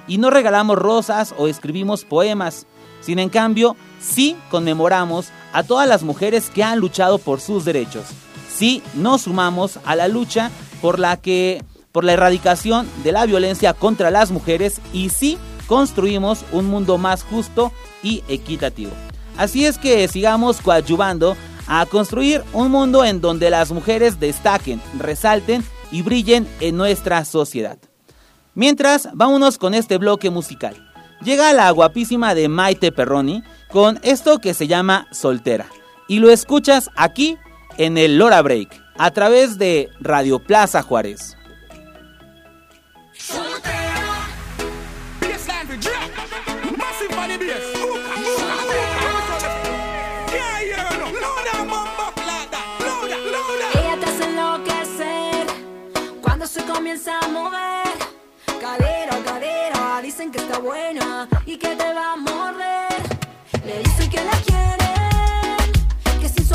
y 0.06 0.18
no 0.18 0.30
regalamos 0.30 0.78
rosas 0.78 1.34
o 1.38 1.48
escribimos 1.48 2.04
poemas, 2.04 2.66
sin 3.00 3.18
en 3.18 3.28
cambio 3.28 3.76
sí 4.00 4.36
conmemoramos 4.50 5.28
a 5.52 5.62
todas 5.62 5.88
las 5.88 6.02
mujeres 6.02 6.50
que 6.50 6.62
han 6.62 6.78
luchado 6.78 7.18
por 7.18 7.40
sus 7.40 7.64
derechos. 7.64 8.04
Sí 8.52 8.82
nos 8.94 9.22
sumamos 9.22 9.78
a 9.84 9.96
la 9.96 10.08
lucha 10.08 10.50
por 10.82 10.98
la 10.98 11.16
que 11.16 11.64
por 11.92 12.04
la 12.04 12.12
erradicación 12.12 12.88
de 13.02 13.12
la 13.12 13.26
violencia 13.26 13.72
contra 13.74 14.10
las 14.10 14.30
mujeres 14.30 14.80
y 14.92 15.08
sí 15.08 15.38
construimos 15.66 16.44
un 16.52 16.66
mundo 16.66 16.98
más 16.98 17.22
justo 17.22 17.72
y 18.02 18.22
equitativo. 18.28 18.92
Así 19.36 19.64
es 19.64 19.78
que 19.78 20.06
sigamos 20.08 20.60
coadyuvando 20.60 21.36
a 21.72 21.86
construir 21.86 22.42
un 22.52 22.72
mundo 22.72 23.04
en 23.04 23.20
donde 23.20 23.48
las 23.48 23.70
mujeres 23.70 24.18
destaquen, 24.18 24.82
resalten 24.98 25.64
y 25.92 26.02
brillen 26.02 26.48
en 26.58 26.76
nuestra 26.76 27.24
sociedad. 27.24 27.78
Mientras, 28.56 29.08
vámonos 29.14 29.56
con 29.56 29.72
este 29.72 29.96
bloque 29.96 30.30
musical. 30.30 30.76
Llega 31.22 31.52
la 31.52 31.70
guapísima 31.70 32.34
de 32.34 32.48
Maite 32.48 32.90
Perroni 32.90 33.44
con 33.70 34.00
esto 34.02 34.40
que 34.40 34.52
se 34.52 34.66
llama 34.66 35.06
Soltera. 35.12 35.66
Y 36.08 36.18
lo 36.18 36.30
escuchas 36.30 36.90
aquí 36.96 37.38
en 37.78 37.98
el 37.98 38.18
Lora 38.18 38.42
Break, 38.42 38.68
a 38.98 39.12
través 39.12 39.56
de 39.56 39.90
Radio 40.00 40.40
Plaza 40.40 40.82
Juárez. 40.82 41.36
Que 60.30 60.38
está 60.38 60.58
buena 60.58 61.28
y 61.46 61.56
que 61.56 61.74
te 61.74 61.94
va 61.94 62.12
a 62.12 62.16
morder. 62.16 63.02
Le 63.64 63.78
dicen 63.78 64.10
que 64.10 64.22
la 64.22 64.36
quieren, 64.46 65.72
que 66.20 66.28
si 66.28 66.44
su 66.44 66.54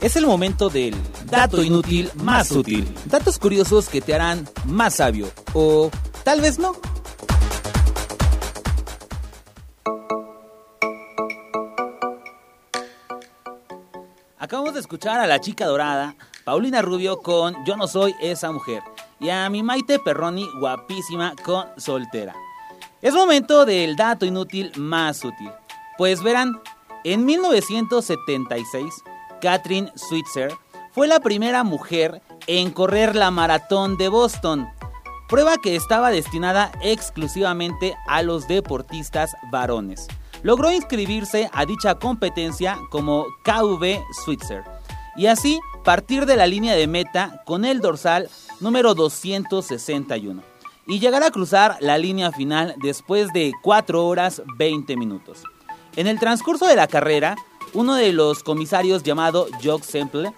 Es 0.00 0.16
el 0.16 0.26
momento 0.26 0.70
del 0.70 0.96
dato 1.26 1.62
inútil 1.62 2.10
más 2.14 2.50
útil. 2.52 2.88
Datos 3.04 3.38
curiosos 3.38 3.90
que 3.90 4.00
te 4.00 4.14
harán 4.14 4.48
más 4.64 4.94
sabio. 4.94 5.30
O 5.52 5.90
tal 6.24 6.40
vez 6.40 6.58
no. 6.58 6.72
Acabamos 14.38 14.72
de 14.72 14.80
escuchar 14.80 15.20
a 15.20 15.26
la 15.26 15.38
chica 15.38 15.66
dorada, 15.66 16.16
Paulina 16.44 16.80
Rubio 16.80 17.18
con 17.18 17.54
Yo 17.66 17.76
no 17.76 17.86
soy 17.86 18.14
esa 18.22 18.50
mujer. 18.52 18.82
Y 19.20 19.28
a 19.28 19.50
mi 19.50 19.62
Maite 19.62 19.98
Perroni 19.98 20.48
guapísima 20.58 21.34
con 21.44 21.66
Soltera. 21.76 22.34
Es 23.02 23.12
momento 23.12 23.66
del 23.66 23.96
dato 23.96 24.24
inútil 24.24 24.72
más 24.76 25.22
útil. 25.26 25.50
Pues 25.98 26.22
verán, 26.22 26.58
en 27.04 27.26
1976 27.26 29.04
Catherine 29.40 29.90
Switzer, 29.94 30.52
fue 30.92 31.06
la 31.06 31.20
primera 31.20 31.64
mujer 31.64 32.22
en 32.46 32.70
correr 32.70 33.14
la 33.14 33.30
maratón 33.30 33.96
de 33.96 34.08
Boston, 34.08 34.68
prueba 35.28 35.56
que 35.62 35.76
estaba 35.76 36.10
destinada 36.10 36.72
exclusivamente 36.82 37.94
a 38.08 38.22
los 38.22 38.48
deportistas 38.48 39.34
varones. 39.50 40.08
Logró 40.42 40.72
inscribirse 40.72 41.50
a 41.52 41.66
dicha 41.66 41.96
competencia 41.96 42.78
como 42.90 43.26
KV 43.44 44.00
Switzer 44.24 44.64
y 45.16 45.26
así 45.26 45.60
partir 45.84 46.26
de 46.26 46.36
la 46.36 46.46
línea 46.46 46.74
de 46.74 46.86
meta 46.86 47.42
con 47.44 47.64
el 47.64 47.80
dorsal 47.80 48.28
número 48.60 48.94
261 48.94 50.42
y 50.86 50.98
llegar 50.98 51.22
a 51.22 51.30
cruzar 51.30 51.76
la 51.80 51.98
línea 51.98 52.32
final 52.32 52.74
después 52.82 53.32
de 53.32 53.52
4 53.62 54.06
horas 54.06 54.42
20 54.58 54.96
minutos. 54.96 55.44
En 55.96 56.06
el 56.06 56.18
transcurso 56.18 56.66
de 56.66 56.76
la 56.76 56.86
carrera, 56.86 57.36
uno 57.74 57.94
de 57.94 58.12
los 58.12 58.42
comisarios 58.42 59.02
llamado 59.02 59.46
Jock 59.62 59.82
Semple, 59.82 60.32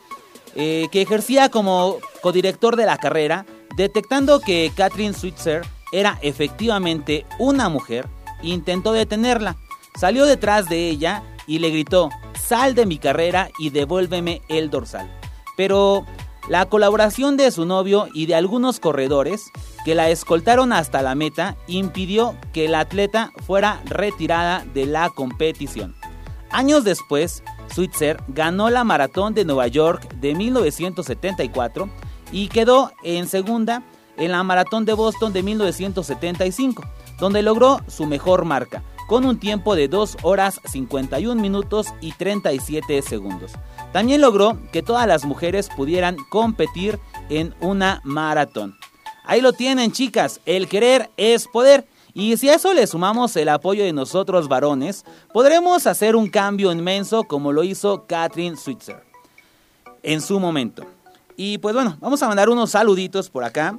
eh, 0.55 0.89
que 0.91 1.03
ejercía 1.03 1.49
como 1.49 1.99
codirector 2.21 2.77
de 2.77 2.87
la 2.87 2.99
carrera, 2.99 3.47
detectando 3.77 4.41
que 4.41 4.71
Catherine 4.77 5.15
Switzer 5.15 5.63
era 5.93 6.19
efectivamente 6.23 7.27
una 7.39 7.69
mujer, 7.69 8.09
intentó 8.43 8.93
detenerla. 8.93 9.57
Salió 9.99 10.25
detrás 10.25 10.69
de 10.69 10.89
ella 10.89 11.23
y 11.47 11.59
le 11.59 11.71
gritó, 11.71 12.11
sal 12.39 12.75
de 12.75 12.87
mi 12.87 12.99
carrera 12.99 13.51
y 13.59 13.71
devuélveme 13.71 14.43
el 14.49 14.71
dorsal. 14.71 15.11
Pero 15.57 16.07
la 16.49 16.67
colaboración 16.67 17.37
de 17.37 17.51
su 17.51 17.67
novio 17.67 18.09
y 18.15 18.27
de 18.27 18.35
algunos 18.35 18.81
corredores 18.81 19.51
que 19.85 19.95
la 19.95 20.11
escoltaron 20.11 20.73
hasta 20.73 21.03
la 21.03 21.15
meta 21.15 21.57
impidió 21.67 22.37
que 22.53 22.69
la 22.69 22.81
atleta 22.81 23.33
fuera 23.47 23.81
retirada 23.85 24.65
de 24.75 24.87
la 24.87 25.11
competición. 25.11 25.95
Años 26.53 26.85
después, 26.85 27.43
Switzer 27.75 28.23
ganó 28.29 28.69
la 28.69 28.85
maratón 28.85 29.33
de 29.33 29.47
Nueva 29.47 29.69
York 29.69 30.15
de 30.17 30.35
1974 30.35 31.89
y 32.31 32.49
quedó 32.49 32.93
en 33.03 33.27
segunda 33.27 33.83
en 34.19 34.33
la 34.33 34.43
maratón 34.43 34.85
de 34.85 34.93
Boston 34.93 35.33
de 35.33 35.43
1975, 35.43 36.85
donde 37.19 37.43
logró 37.43 37.81
su 37.89 38.05
mejor 38.05 38.45
marca, 38.45 38.83
con 39.09 39.25
un 39.25 39.41
tiempo 39.41 39.75
de 39.75 39.89
2 39.89 40.19
horas 40.23 40.61
51 40.65 41.41
minutos 41.41 41.89
y 42.03 42.13
37 42.13 43.01
segundos. 43.01 43.53
También 43.93 44.21
logró 44.21 44.59
que 44.73 44.83
todas 44.83 45.07
las 45.07 45.25
mujeres 45.25 45.71
pudieran 45.75 46.17
competir 46.29 46.99
en 47.31 47.55
una 47.61 48.03
maratón. 48.05 48.77
Ahí 49.25 49.41
lo 49.41 49.55
tienen 49.55 49.93
chicas, 49.93 50.41
el 50.45 50.69
querer 50.69 51.11
es 51.17 51.47
poder 51.47 51.87
y 52.15 52.37
si 52.37 52.49
a 52.51 52.55
eso 52.55 52.75
le 52.75 52.87
sumamos 52.87 53.35
el 53.37 53.49
apoyo 53.49 53.85
de 53.85 53.93
nosotros 53.93 54.49
varones, 54.49 55.05
podremos 55.33 55.87
hacer 55.87 56.15
un 56.15 56.29
cambio 56.29 56.71
inmenso 56.71 57.25
como 57.25 57.53
lo 57.53 57.65
hizo 57.65 58.07
Catherine 58.07 58.57
Switzer 58.57 59.03
en 60.03 60.21
su 60.21 60.39
momento. 60.39 60.85
Y 61.37 61.59
pues 61.59 61.75
bueno, 61.75 61.97
vamos 62.01 62.23
a 62.23 62.29
mandar 62.29 62.51
unos 62.51 62.71
saluditos 62.71 63.31
por 63.31 63.45
acá. 63.45 63.79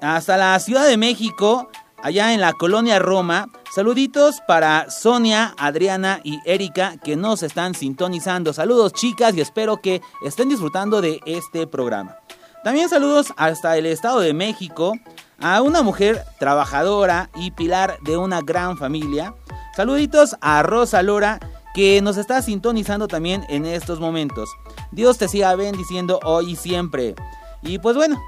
Hasta 0.00 0.36
la 0.36 0.58
Ciudad 0.58 0.86
de 0.86 0.96
México, 0.96 1.68
allá 2.02 2.32
en 2.32 2.40
la 2.40 2.54
colonia 2.54 2.98
Roma. 2.98 3.48
Saluditos 3.74 4.40
para 4.46 4.90
Sonia, 4.90 5.54
Adriana 5.58 6.20
y 6.24 6.38
Erika 6.46 6.96
que 6.96 7.16
nos 7.16 7.42
están 7.42 7.74
sintonizando. 7.74 8.54
Saludos 8.54 8.94
chicas 8.94 9.34
y 9.34 9.42
espero 9.42 9.82
que 9.82 10.00
estén 10.24 10.48
disfrutando 10.48 11.02
de 11.02 11.20
este 11.26 11.66
programa. 11.66 12.16
También 12.64 12.88
saludos 12.88 13.34
hasta 13.36 13.76
el 13.76 13.84
Estado 13.86 14.20
de 14.20 14.32
México 14.32 14.94
a 15.38 15.62
una 15.62 15.82
mujer 15.82 16.24
trabajadora 16.38 17.30
y 17.34 17.50
pilar 17.50 17.98
de 18.02 18.16
una 18.16 18.40
gran 18.40 18.76
familia. 18.78 19.34
Saluditos 19.76 20.36
a 20.40 20.62
Rosa 20.62 21.02
Lora 21.02 21.40
que 21.74 22.00
nos 22.00 22.16
está 22.16 22.40
sintonizando 22.40 23.06
también 23.06 23.44
en 23.48 23.66
estos 23.66 24.00
momentos. 24.00 24.48
Dios 24.92 25.18
te 25.18 25.28
siga 25.28 25.54
bendiciendo 25.56 26.20
hoy 26.24 26.52
y 26.52 26.56
siempre. 26.56 27.14
Y 27.62 27.78
pues 27.78 27.96
bueno, 27.96 28.22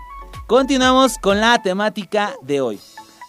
continuamos 0.47 1.17
con 1.19 1.41
la 1.41 1.63
temática 1.63 2.35
de 2.43 2.61
hoy. 2.61 2.81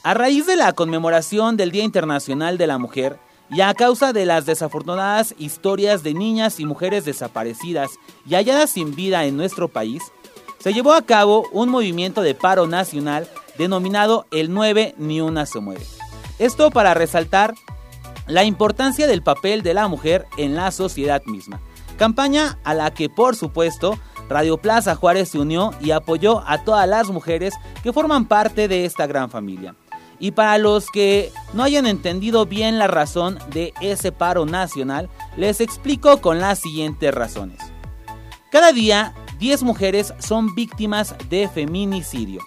A 0.03 0.13
raíz 0.13 0.45
de 0.45 0.57
la 0.57 0.73
conmemoración 0.73 1.55
del 1.55 1.71
Día 1.71 1.83
Internacional 1.83 2.57
de 2.57 2.67
la 2.67 2.77
Mujer 2.77 3.19
y 3.49 3.61
a 3.61 3.73
causa 3.73 4.13
de 4.13 4.25
las 4.25 4.45
desafortunadas 4.45 5.33
historias 5.37 6.03
de 6.03 6.13
niñas 6.13 6.59
y 6.59 6.65
mujeres 6.65 7.05
desaparecidas 7.05 7.91
y 8.27 8.35
halladas 8.35 8.71
sin 8.71 8.95
vida 8.95 9.25
en 9.25 9.37
nuestro 9.37 9.69
país, 9.69 10.03
se 10.59 10.73
llevó 10.73 10.93
a 10.93 11.01
cabo 11.01 11.47
un 11.51 11.69
movimiento 11.69 12.21
de 12.21 12.35
paro 12.35 12.67
nacional 12.67 13.27
denominado 13.59 14.25
El 14.31 14.53
9 14.53 14.95
Ni 14.97 15.19
Una 15.19 15.45
Se 15.45 15.59
Mueve. 15.59 15.85
Esto 16.39 16.71
para 16.71 16.93
resaltar 16.93 17.53
la 18.25 18.45
importancia 18.45 19.05
del 19.05 19.21
papel 19.21 19.63
de 19.63 19.73
la 19.73 19.89
mujer 19.89 20.25
en 20.37 20.55
la 20.55 20.71
sociedad 20.71 21.21
misma. 21.25 21.59
Campaña 21.97 22.57
a 22.63 22.73
la 22.73 22.91
que 22.91 23.09
por 23.09 23.35
supuesto 23.35 23.99
Radio 24.29 24.57
Plaza 24.57 24.95
Juárez 24.95 25.29
se 25.29 25.39
unió 25.39 25.71
y 25.81 25.91
apoyó 25.91 26.41
a 26.47 26.63
todas 26.63 26.87
las 26.87 27.09
mujeres 27.09 27.53
que 27.83 27.91
forman 27.91 28.25
parte 28.25 28.69
de 28.69 28.85
esta 28.85 29.07
gran 29.07 29.29
familia. 29.29 29.75
Y 30.19 30.31
para 30.31 30.57
los 30.57 30.89
que 30.89 31.31
no 31.53 31.63
hayan 31.63 31.85
entendido 31.85 32.45
bien 32.45 32.79
la 32.79 32.87
razón 32.87 33.39
de 33.51 33.73
ese 33.81 34.13
paro 34.13 34.45
nacional, 34.45 35.09
les 35.35 35.59
explico 35.59 36.21
con 36.21 36.39
las 36.39 36.59
siguientes 36.59 37.13
razones. 37.13 37.59
Cada 38.51 38.71
día, 38.71 39.13
10 39.37 39.63
mujeres 39.63 40.13
son 40.19 40.55
víctimas 40.55 41.15
de 41.29 41.49
feminicidio. 41.49 42.41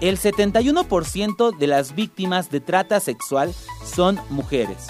El 0.00 0.18
71% 0.18 1.56
de 1.56 1.66
las 1.66 1.94
víctimas 1.94 2.50
de 2.50 2.60
trata 2.60 3.00
sexual 3.00 3.54
son 3.84 4.20
mujeres. 4.28 4.88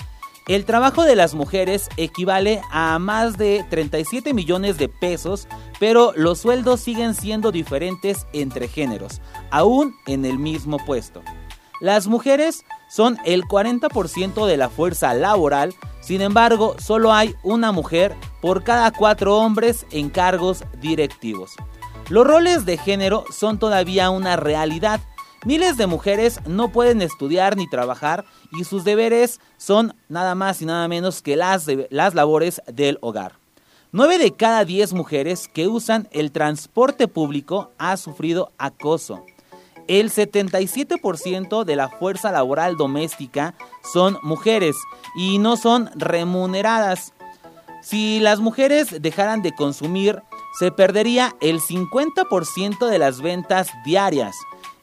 El 0.49 0.65
trabajo 0.65 1.03
de 1.03 1.17
las 1.17 1.35
mujeres 1.35 1.89
equivale 1.97 2.61
a 2.71 2.99
más 2.99 3.37
de 3.37 3.65
37 3.69 4.33
millones 4.33 4.79
de 4.79 4.89
pesos, 4.89 5.49
pero 5.81 6.13
los 6.17 6.39
sueldos 6.39 6.81
siguen 6.81 7.15
siendo 7.15 7.51
diferentes 7.51 8.27
entre 8.33 8.69
géneros, 8.69 9.21
aún 9.51 9.95
en 10.07 10.25
el 10.25 10.39
mismo 10.39 10.79
puesto. 10.79 11.23
Las 11.81 12.07
mujeres 12.07 12.65
son 12.89 13.19
el 13.25 13.43
40% 13.43 14.47
de 14.47 14.57
la 14.57 14.71
fuerza 14.71 15.15
laboral, 15.15 15.75
sin 16.01 16.21
embargo, 16.21 16.77
solo 16.79 17.13
hay 17.13 17.35
una 17.43 17.73
mujer 17.73 18.15
por 18.41 18.63
cada 18.63 18.93
cuatro 18.93 19.37
hombres 19.39 19.85
en 19.91 20.09
cargos 20.09 20.65
directivos. 20.81 21.57
Los 22.09 22.25
roles 22.25 22.65
de 22.65 22.79
género 22.79 23.25
son 23.31 23.59
todavía 23.59 24.11
una 24.11 24.37
realidad. 24.37 25.01
Miles 25.45 25.77
de 25.77 25.89
mujeres 25.89 26.39
no 26.47 26.71
pueden 26.71 27.03
estudiar 27.03 27.57
ni 27.57 27.69
trabajar 27.69 28.25
y 28.53 28.63
sus 28.63 28.85
deberes 28.85 29.41
son 29.57 29.93
nada 30.09 30.37
más 30.37 30.63
y 30.63 30.67
nada 30.67 30.87
menos 30.87 31.21
que 31.21 31.35
las, 31.35 31.67
las 31.91 32.15
labores 32.15 32.63
del 32.73 32.99
hogar. 33.01 33.33
9 33.91 34.19
de 34.19 34.33
cada 34.35 34.65
10 34.65 34.93
mujeres 34.93 35.49
que 35.49 35.67
usan 35.67 36.07
el 36.13 36.31
transporte 36.31 37.09
público 37.09 37.73
ha 37.77 37.97
sufrido 37.97 38.53
acoso. 38.57 39.25
El 39.89 40.11
77% 40.11 41.65
de 41.65 41.77
la 41.77 41.89
fuerza 41.89 42.31
laboral 42.31 42.77
doméstica 42.77 43.55
son 43.93 44.19
mujeres 44.23 44.77
y 45.17 45.39
no 45.39 45.57
son 45.57 45.91
remuneradas. 45.97 47.15
Si 47.83 48.19
las 48.21 48.41
mujeres 48.41 49.01
dejaran 49.01 49.43
de 49.43 49.53
consumir, 49.53 50.23
se 50.59 50.71
perdería 50.71 51.37
el 51.41 51.61
50% 51.61 52.89
de 52.89 52.99
las 52.99 53.21
ventas 53.21 53.71
diarias 53.85 54.37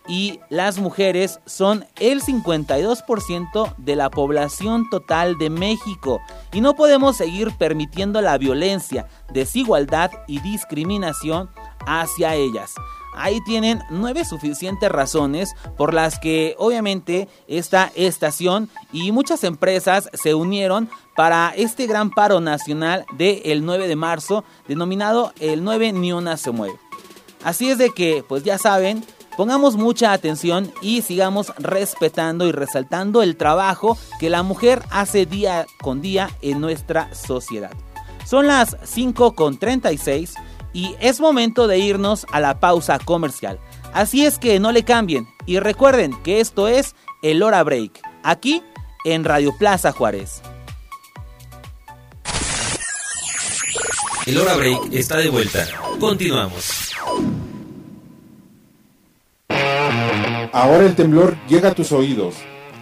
y 0.07 0.39
las 0.49 0.79
mujeres 0.79 1.39
son 1.45 1.85
el 1.99 2.21
52% 2.21 3.75
de 3.77 3.95
la 3.95 4.09
población 4.09 4.89
total 4.89 5.37
de 5.37 5.49
México 5.49 6.21
y 6.51 6.61
no 6.61 6.75
podemos 6.75 7.17
seguir 7.17 7.51
permitiendo 7.57 8.21
la 8.21 8.37
violencia, 8.37 9.07
desigualdad 9.31 10.11
y 10.27 10.39
discriminación 10.41 11.49
hacia 11.87 12.35
ellas. 12.35 12.73
Ahí 13.15 13.39
tienen 13.45 13.81
nueve 13.89 14.25
suficientes 14.25 14.91
razones 14.91 15.53
por 15.77 15.93
las 15.93 16.19
que 16.19 16.55
obviamente 16.57 17.27
esta 17.47 17.91
estación 17.95 18.69
y 18.91 19.11
muchas 19.11 19.43
empresas 19.43 20.09
se 20.13 20.33
unieron 20.33 20.89
para 21.15 21.53
este 21.55 21.87
gran 21.87 22.09
paro 22.09 22.39
nacional 22.39 23.05
del 23.17 23.65
9 23.65 23.87
de 23.87 23.95
marzo 23.95 24.43
denominado 24.67 25.33
el 25.39 25.63
9 25.63 25.93
ni 25.93 26.11
una 26.11 26.37
se 26.37 26.51
mueve. 26.51 26.79
Así 27.43 27.69
es 27.69 27.77
de 27.77 27.91
que, 27.91 28.23
pues 28.27 28.43
ya 28.43 28.57
saben, 28.57 29.03
pongamos 29.35 29.75
mucha 29.75 30.13
atención 30.13 30.71
y 30.81 31.01
sigamos 31.01 31.53
respetando 31.57 32.47
y 32.47 32.51
resaltando 32.51 33.21
el 33.21 33.35
trabajo 33.35 33.97
que 34.19 34.29
la 34.29 34.43
mujer 34.43 34.81
hace 34.89 35.25
día 35.25 35.65
con 35.81 36.01
día 36.01 36.29
en 36.41 36.61
nuestra 36.61 37.13
sociedad. 37.13 37.71
Son 38.25 38.47
las 38.47 38.77
5 38.83 39.35
con 39.35 39.57
36 39.57 40.35
y 40.73 40.95
es 40.99 41.19
momento 41.19 41.67
de 41.67 41.79
irnos 41.79 42.25
a 42.31 42.39
la 42.39 42.59
pausa 42.59 42.99
comercial. 42.99 43.59
Así 43.93 44.25
es 44.25 44.39
que 44.39 44.59
no 44.59 44.71
le 44.71 44.83
cambien 44.83 45.27
y 45.45 45.59
recuerden 45.59 46.13
que 46.23 46.39
esto 46.39 46.67
es 46.67 46.95
el 47.21 47.43
Hora 47.43 47.63
Break, 47.63 48.01
aquí 48.23 48.63
en 49.05 49.23
Radio 49.23 49.55
Plaza 49.57 49.91
Juárez. 49.91 50.41
El 54.25 54.37
Hora 54.37 54.55
Break 54.55 54.93
está 54.93 55.17
de 55.17 55.29
vuelta. 55.29 55.67
Continuamos. 55.99 56.91
Ahora 60.53 60.85
el 60.85 60.95
temblor 60.95 61.35
llega 61.47 61.69
a 61.69 61.75
tus 61.75 61.91
oídos. 61.91 62.35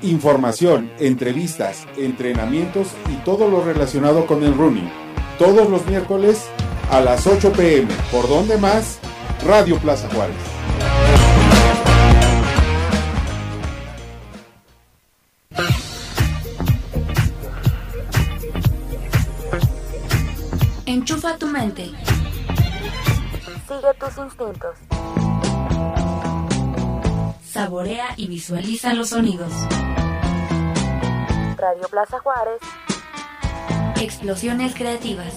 Información, 0.03 0.91
entrevistas, 0.99 1.87
entrenamientos 1.97 2.89
y 3.09 3.15
todo 3.23 3.49
lo 3.49 3.63
relacionado 3.63 4.27
con 4.27 4.43
el 4.43 4.55
running. 4.55 4.89
Todos 5.39 5.69
los 5.69 5.85
miércoles 5.87 6.47
a 6.91 6.99
las 6.99 7.25
8 7.25 7.53
pm. 7.53 7.87
¿Por 8.11 8.27
dónde 8.27 8.57
más? 8.57 8.99
Radio 9.45 9.77
Plaza 9.79 10.09
Juárez. 10.13 10.35
Enchufa 20.85 21.37
tu 21.37 21.47
mente. 21.47 21.85
Sigue 23.67 23.93
tus 23.97 24.17
instintos. 24.17 24.75
Saborea 27.41 28.07
y 28.17 28.27
visualiza 28.27 28.93
los 28.93 29.09
sonidos. 29.09 29.53
Radio 31.57 31.87
Plaza 31.89 32.19
Juárez. 32.19 32.59
Explosiones 34.01 34.75
creativas. 34.75 35.33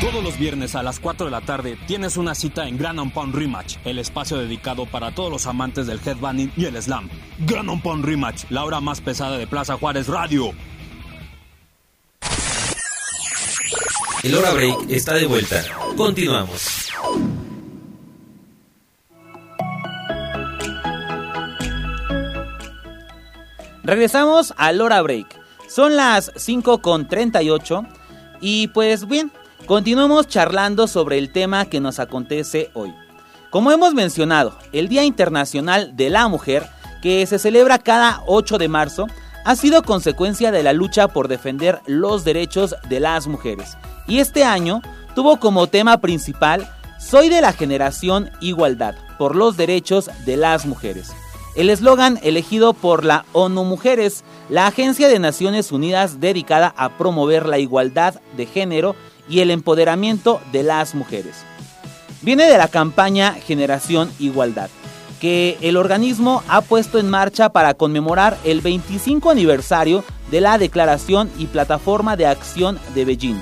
Todos 0.00 0.22
los 0.22 0.38
viernes 0.38 0.76
a 0.76 0.82
las 0.84 1.00
4 1.00 1.26
de 1.26 1.32
la 1.32 1.40
tarde 1.40 1.76
tienes 1.88 2.16
una 2.16 2.36
cita 2.36 2.68
en 2.68 2.78
Grand 2.78 3.12
Pound 3.12 3.34
Rematch, 3.34 3.78
el 3.84 3.98
espacio 3.98 4.38
dedicado 4.38 4.86
para 4.86 5.12
todos 5.12 5.30
los 5.30 5.46
amantes 5.46 5.88
del 5.88 5.98
headbanging 5.98 6.52
y 6.56 6.66
el 6.66 6.80
slam. 6.80 7.10
Grand 7.40 7.82
Pound 7.82 8.04
Rematch, 8.04 8.44
la 8.50 8.64
hora 8.64 8.80
más 8.80 9.00
pesada 9.00 9.36
de 9.36 9.48
Plaza 9.48 9.76
Juárez 9.76 10.06
Radio. 10.06 10.52
El 14.22 14.34
Hora 14.36 14.52
Break 14.52 14.88
está 14.88 15.14
de 15.14 15.26
vuelta. 15.26 15.64
Continuamos. 15.96 16.90
Regresamos 23.82 24.54
al 24.58 24.80
Hora 24.80 25.02
Break. 25.02 25.26
Son 25.68 25.96
las 25.96 26.30
5 26.36 26.82
con 26.82 27.08
38 27.08 27.84
y 28.40 28.68
pues 28.68 29.08
bien, 29.08 29.32
continuamos 29.68 30.28
charlando 30.28 30.88
sobre 30.88 31.18
el 31.18 31.30
tema 31.30 31.66
que 31.66 31.78
nos 31.78 31.98
acontece 31.98 32.70
hoy. 32.72 32.94
Como 33.50 33.70
hemos 33.70 33.92
mencionado, 33.92 34.56
el 34.72 34.88
Día 34.88 35.04
Internacional 35.04 35.94
de 35.94 36.08
la 36.08 36.26
Mujer, 36.26 36.66
que 37.02 37.26
se 37.26 37.38
celebra 37.38 37.78
cada 37.78 38.22
8 38.26 38.56
de 38.56 38.68
marzo, 38.68 39.08
ha 39.44 39.56
sido 39.56 39.82
consecuencia 39.82 40.50
de 40.52 40.62
la 40.62 40.72
lucha 40.72 41.08
por 41.08 41.28
defender 41.28 41.80
los 41.86 42.24
derechos 42.24 42.76
de 42.88 42.98
las 42.98 43.26
mujeres. 43.26 43.76
Y 44.06 44.20
este 44.20 44.42
año 44.42 44.80
tuvo 45.14 45.38
como 45.38 45.66
tema 45.66 45.98
principal 45.98 46.66
Soy 46.98 47.28
de 47.28 47.42
la 47.42 47.52
generación 47.52 48.30
Igualdad 48.40 48.94
por 49.18 49.36
los 49.36 49.58
derechos 49.58 50.10
de 50.24 50.38
las 50.38 50.64
mujeres. 50.64 51.12
El 51.56 51.68
eslogan 51.68 52.18
elegido 52.22 52.72
por 52.72 53.04
la 53.04 53.26
ONU 53.34 53.64
Mujeres, 53.64 54.24
la 54.48 54.66
agencia 54.66 55.08
de 55.08 55.18
Naciones 55.18 55.72
Unidas 55.72 56.20
dedicada 56.20 56.72
a 56.76 56.96
promover 56.96 57.46
la 57.46 57.58
igualdad 57.58 58.14
de 58.36 58.46
género 58.46 58.96
y 59.28 59.40
el 59.40 59.50
empoderamiento 59.50 60.40
de 60.52 60.62
las 60.62 60.94
mujeres. 60.94 61.44
Viene 62.22 62.44
de 62.44 62.58
la 62.58 62.68
campaña 62.68 63.32
Generación 63.34 64.10
Igualdad, 64.18 64.70
que 65.20 65.56
el 65.60 65.76
organismo 65.76 66.42
ha 66.48 66.60
puesto 66.60 66.98
en 66.98 67.10
marcha 67.10 67.50
para 67.50 67.74
conmemorar 67.74 68.36
el 68.44 68.60
25 68.60 69.30
aniversario 69.30 70.04
de 70.30 70.40
la 70.40 70.58
Declaración 70.58 71.30
y 71.38 71.46
Plataforma 71.46 72.16
de 72.16 72.26
Acción 72.26 72.78
de 72.94 73.04
Beijing, 73.04 73.40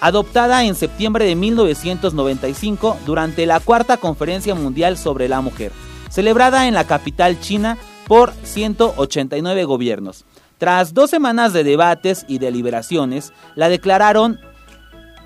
adoptada 0.00 0.64
en 0.64 0.74
septiembre 0.74 1.24
de 1.24 1.36
1995 1.36 2.96
durante 3.06 3.46
la 3.46 3.60
Cuarta 3.60 3.96
Conferencia 3.96 4.54
Mundial 4.54 4.96
sobre 4.96 5.28
la 5.28 5.40
Mujer, 5.40 5.72
celebrada 6.10 6.68
en 6.68 6.74
la 6.74 6.84
capital 6.84 7.40
china 7.40 7.76
por 8.06 8.32
189 8.44 9.64
gobiernos. 9.64 10.24
Tras 10.58 10.94
dos 10.94 11.10
semanas 11.10 11.52
de 11.52 11.64
debates 11.64 12.24
y 12.28 12.38
deliberaciones, 12.38 13.32
la 13.56 13.68
declararon 13.68 14.40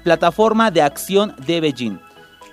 Plataforma 0.02 0.70
de 0.70 0.82
Acción 0.82 1.34
de 1.46 1.60
Beijing. 1.60 1.98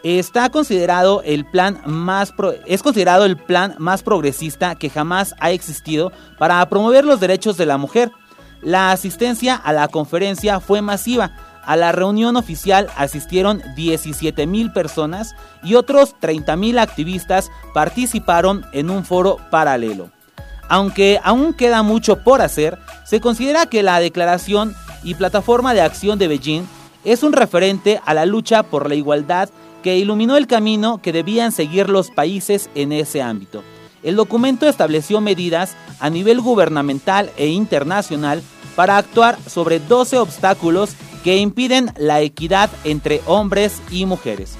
Está 0.03 0.49
considerado 0.49 1.21
el 1.25 1.43
plan 1.45 1.81
más 1.85 2.33
es 2.65 2.83
considerado 2.83 3.25
el 3.25 3.35
plan 3.35 3.75
más 3.77 4.03
progresista 4.03 4.75
que 4.75 4.89
jamás 4.89 5.35
ha 5.39 5.51
existido 5.51 6.11
para 6.37 6.67
promover 6.69 7.03
los 7.03 7.19
derechos 7.19 7.57
de 7.57 7.65
la 7.65 7.77
mujer. 7.77 8.11
La 8.61 8.91
asistencia 8.91 9.55
a 9.55 9.73
la 9.73 9.87
conferencia 9.87 10.59
fue 10.59 10.81
masiva. 10.81 11.31
A 11.65 11.75
la 11.75 11.91
reunión 11.91 12.37
oficial 12.37 12.87
asistieron 12.95 13.61
17 13.75 14.47
mil 14.47 14.71
personas 14.71 15.35
y 15.63 15.75
otros 15.75 16.15
30 16.19 16.55
mil 16.55 16.79
activistas 16.79 17.49
participaron 17.73 18.65
en 18.71 18.89
un 18.89 19.03
foro 19.03 19.37
paralelo. 19.51 20.09
Aunque 20.69 21.19
aún 21.23 21.53
queda 21.53 21.83
mucho 21.83 22.23
por 22.23 22.41
hacer, 22.41 22.77
se 23.03 23.19
considera 23.19 23.65
que 23.65 23.83
la 23.83 23.99
declaración 23.99 24.75
y 25.03 25.15
plataforma 25.15 25.73
de 25.73 25.81
acción 25.81 26.19
de 26.19 26.27
Beijing 26.27 26.67
es 27.07 27.23
un 27.23 27.31
referente 27.31 28.01
a 28.05 28.13
la 28.13 28.25
lucha 28.25 28.63
por 28.63 28.89
la 28.89 28.95
igualdad 28.95 29.49
que 29.81 29.97
iluminó 29.97 30.35
el 30.35 30.45
camino 30.45 31.01
que 31.01 31.13
debían 31.13 31.53
seguir 31.53 31.87
los 31.87 32.11
países 32.11 32.69
en 32.75 32.91
ese 32.91 33.21
ámbito. 33.21 33.63
El 34.03 34.17
documento 34.17 34.67
estableció 34.67 35.21
medidas 35.21 35.77
a 36.01 36.09
nivel 36.09 36.41
gubernamental 36.41 37.31
e 37.37 37.47
internacional 37.47 38.43
para 38.75 38.97
actuar 38.97 39.37
sobre 39.47 39.79
12 39.79 40.17
obstáculos 40.17 40.95
que 41.23 41.37
impiden 41.37 41.93
la 41.97 42.19
equidad 42.19 42.69
entre 42.83 43.21
hombres 43.25 43.81
y 43.89 44.05
mujeres. 44.05 44.57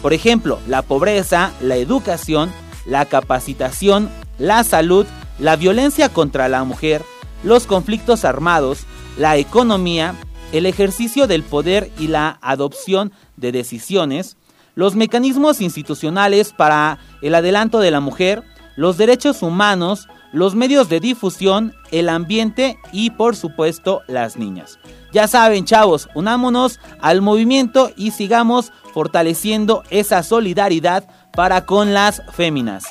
Por 0.00 0.14
ejemplo, 0.14 0.60
la 0.66 0.80
pobreza, 0.80 1.52
la 1.60 1.76
educación, 1.76 2.50
la 2.86 3.04
capacitación, 3.04 4.08
la 4.38 4.64
salud, 4.64 5.04
la 5.38 5.56
violencia 5.56 6.08
contra 6.08 6.48
la 6.48 6.64
mujer, 6.64 7.02
los 7.44 7.66
conflictos 7.66 8.24
armados, 8.24 8.86
la 9.18 9.36
economía, 9.36 10.14
el 10.52 10.66
ejercicio 10.66 11.26
del 11.26 11.42
poder 11.42 11.90
y 11.98 12.08
la 12.08 12.38
adopción 12.42 13.12
de 13.36 13.52
decisiones, 13.52 14.36
los 14.74 14.94
mecanismos 14.94 15.60
institucionales 15.60 16.52
para 16.52 16.98
el 17.20 17.34
adelanto 17.34 17.80
de 17.80 17.90
la 17.90 18.00
mujer, 18.00 18.42
los 18.76 18.96
derechos 18.96 19.42
humanos, 19.42 20.08
los 20.32 20.54
medios 20.54 20.88
de 20.88 21.00
difusión, 21.00 21.74
el 21.90 22.08
ambiente 22.08 22.78
y 22.90 23.10
por 23.10 23.36
supuesto 23.36 24.02
las 24.08 24.36
niñas. 24.36 24.78
Ya 25.12 25.28
saben 25.28 25.66
chavos, 25.66 26.08
unámonos 26.14 26.80
al 27.00 27.20
movimiento 27.20 27.90
y 27.96 28.12
sigamos 28.12 28.72
fortaleciendo 28.94 29.82
esa 29.90 30.22
solidaridad 30.22 31.06
para 31.34 31.66
con 31.66 31.92
las 31.92 32.22
féminas. 32.32 32.84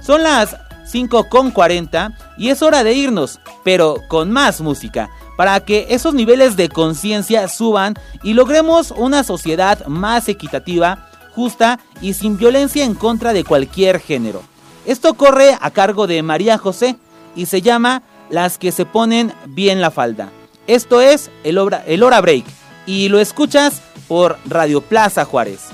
Son 0.00 0.22
las 0.22 0.56
5.40 0.92 2.14
y 2.38 2.50
es 2.50 2.62
hora 2.62 2.84
de 2.84 2.94
irnos, 2.94 3.40
pero 3.64 3.96
con 4.08 4.30
más 4.30 4.60
música, 4.60 5.10
para 5.36 5.60
que 5.60 5.86
esos 5.90 6.14
niveles 6.14 6.56
de 6.56 6.68
conciencia 6.68 7.48
suban 7.48 7.94
y 8.22 8.34
logremos 8.34 8.92
una 8.92 9.24
sociedad 9.24 9.86
más 9.86 10.28
equitativa, 10.28 11.08
justa 11.34 11.80
y 12.00 12.14
sin 12.14 12.36
violencia 12.36 12.84
en 12.84 12.94
contra 12.94 13.32
de 13.32 13.44
cualquier 13.44 14.00
género. 14.00 14.42
Esto 14.86 15.14
corre 15.14 15.56
a 15.60 15.70
cargo 15.70 16.06
de 16.06 16.22
María 16.22 16.58
José 16.58 16.96
y 17.34 17.46
se 17.46 17.62
llama 17.62 18.02
Las 18.30 18.58
que 18.58 18.72
se 18.72 18.86
ponen 18.86 19.32
bien 19.46 19.80
la 19.80 19.90
falda. 19.90 20.30
Esto 20.66 21.00
es 21.00 21.30
el, 21.42 21.58
el 21.86 22.02
Hora 22.02 22.20
Break 22.20 22.44
y 22.86 23.08
lo 23.08 23.18
escuchas 23.18 23.82
por 24.08 24.38
Radio 24.46 24.80
Plaza 24.80 25.24
Juárez. 25.24 25.70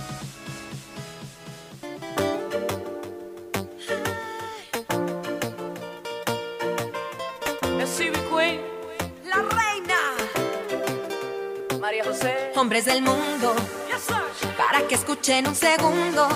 Del 12.85 13.03
mundo, 13.03 13.55
para 14.57 14.89
que 14.89 14.95
escuchen 14.95 15.47
un 15.47 15.55
segundo, 15.55 16.29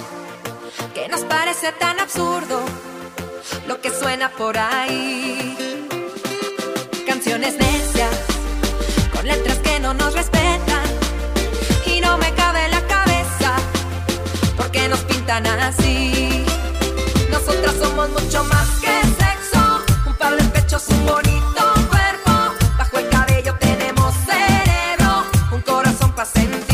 que 0.92 1.09
nos 1.09 1.22
parece 1.22 1.72
tan 1.72 1.99
absurdo 1.99 2.61
lo 3.66 3.80
que 3.80 3.88
suena 3.88 4.30
por 4.30 4.59
ahí. 4.59 5.57
Canciones 7.07 7.57
necias, 7.57 8.14
con 9.14 9.26
letras 9.26 9.59
que 9.59 9.80
no 9.80 9.95
nos 9.95 10.12
respetan, 10.12 10.84
y 11.86 12.01
no 12.03 12.18
me 12.18 12.30
cabe 12.34 12.68
la 12.68 12.86
cabeza, 12.86 13.57
porque 14.59 14.86
nos 14.88 15.01
pintan 15.01 15.47
así. 15.47 16.45
Nosotras 17.30 17.74
somos 17.80 18.11
mucho 18.11 18.45
más 18.45 18.68
que 18.82 19.01
sexo, 19.22 19.82
un 20.07 20.14
par 20.16 20.36
de 20.36 20.45
pechos, 20.51 20.88
un 20.88 21.07
bonito 21.07 21.43
Same. 26.24 26.54
sentir. 26.54 26.73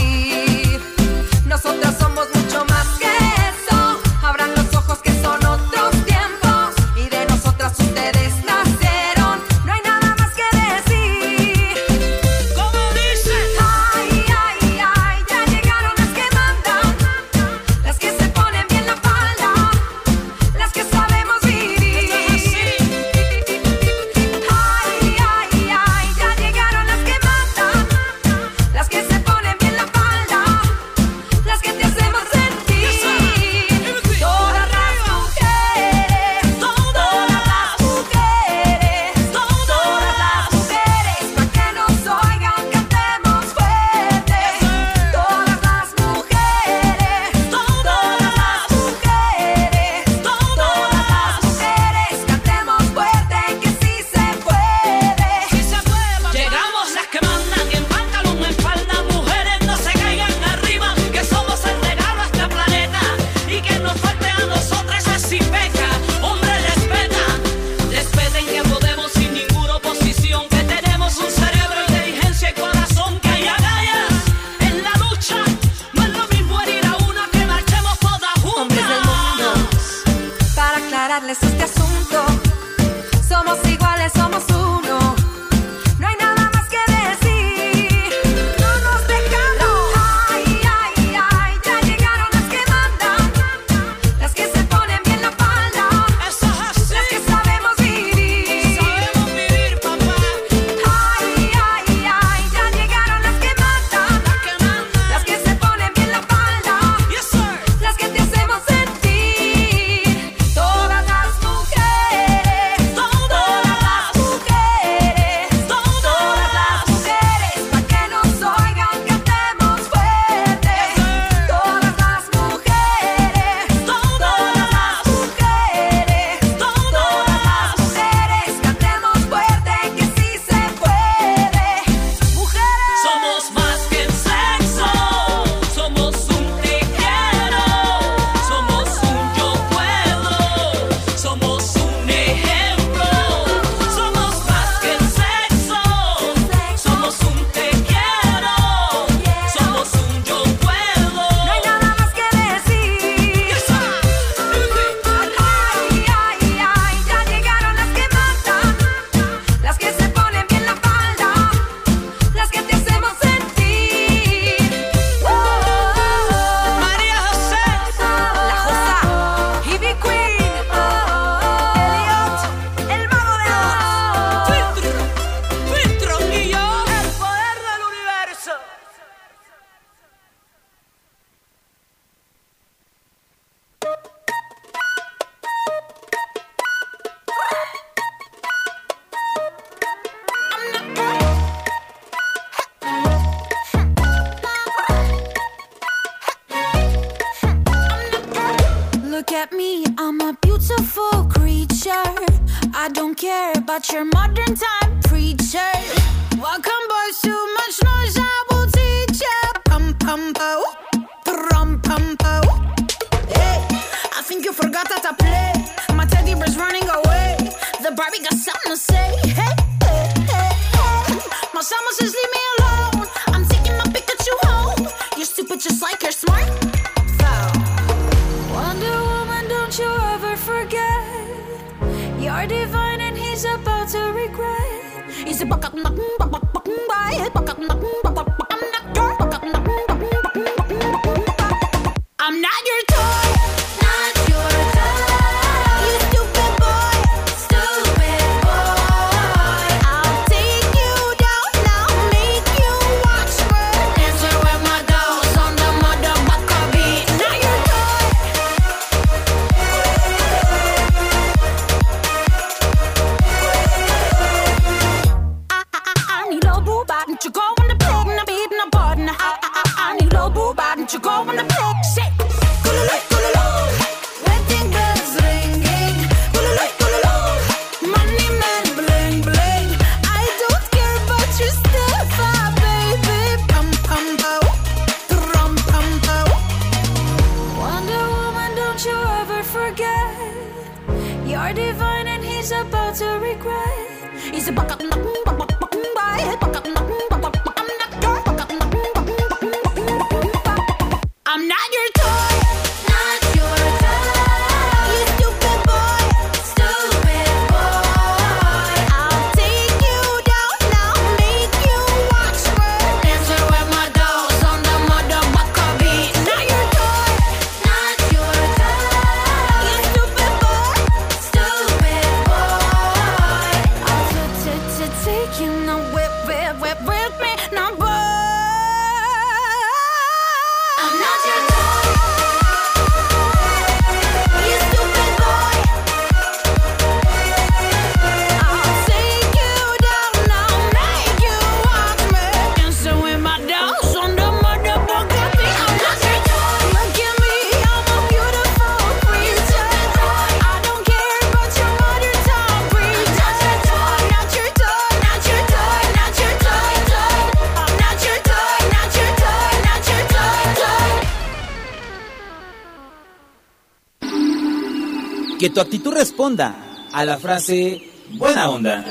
A 366.38 367.04
la 367.04 367.18
frase 367.18 367.82
buena 368.12 368.48
onda. 368.50 368.84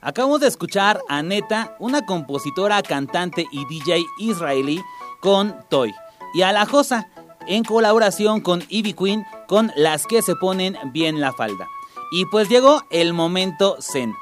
Acabamos 0.00 0.40
de 0.40 0.46
escuchar 0.46 1.00
a 1.08 1.22
Neta, 1.22 1.74
una 1.80 2.06
compositora, 2.06 2.80
cantante 2.82 3.46
y 3.50 3.66
DJ 3.66 4.04
israelí 4.20 4.80
con 5.20 5.56
Toy. 5.68 5.92
Y 6.32 6.42
a 6.42 6.52
La 6.52 6.64
Josa, 6.64 7.08
en 7.48 7.64
colaboración 7.64 8.40
con 8.40 8.62
Ivy 8.68 8.92
Queen, 8.92 9.24
con 9.48 9.72
Las 9.74 10.06
que 10.06 10.22
se 10.22 10.36
ponen 10.36 10.76
bien 10.92 11.20
la 11.20 11.32
falda. 11.32 11.66
Y 12.12 12.26
pues 12.26 12.48
llegó 12.48 12.84
el 12.90 13.12
momento 13.12 13.76
zen 13.80 14.14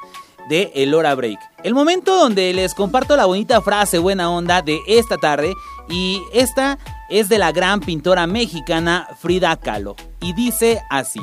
de 0.49 0.73
El 0.75 0.95
Hora 0.95 1.15
Break. 1.15 1.56
El 1.67 1.75
momento 1.75 2.17
donde 2.17 2.53
les 2.53 2.75
comparto 2.75 3.17
la 3.17 3.27
bonita 3.27 3.61
frase 3.61 3.99
buena 3.99 4.31
onda 4.31 4.63
de 4.63 4.83
esta 4.87 5.17
tarde. 5.17 5.53
Y 5.89 6.23
esta 6.33 6.79
es 7.09 7.29
de 7.29 7.39
la 7.39 7.51
gran 7.51 7.81
pintora 7.81 8.29
mexicana 8.29 9.09
Frida 9.19 9.57
Kahlo. 9.57 9.97
Y 10.21 10.33
dice 10.33 10.81
así. 10.91 11.19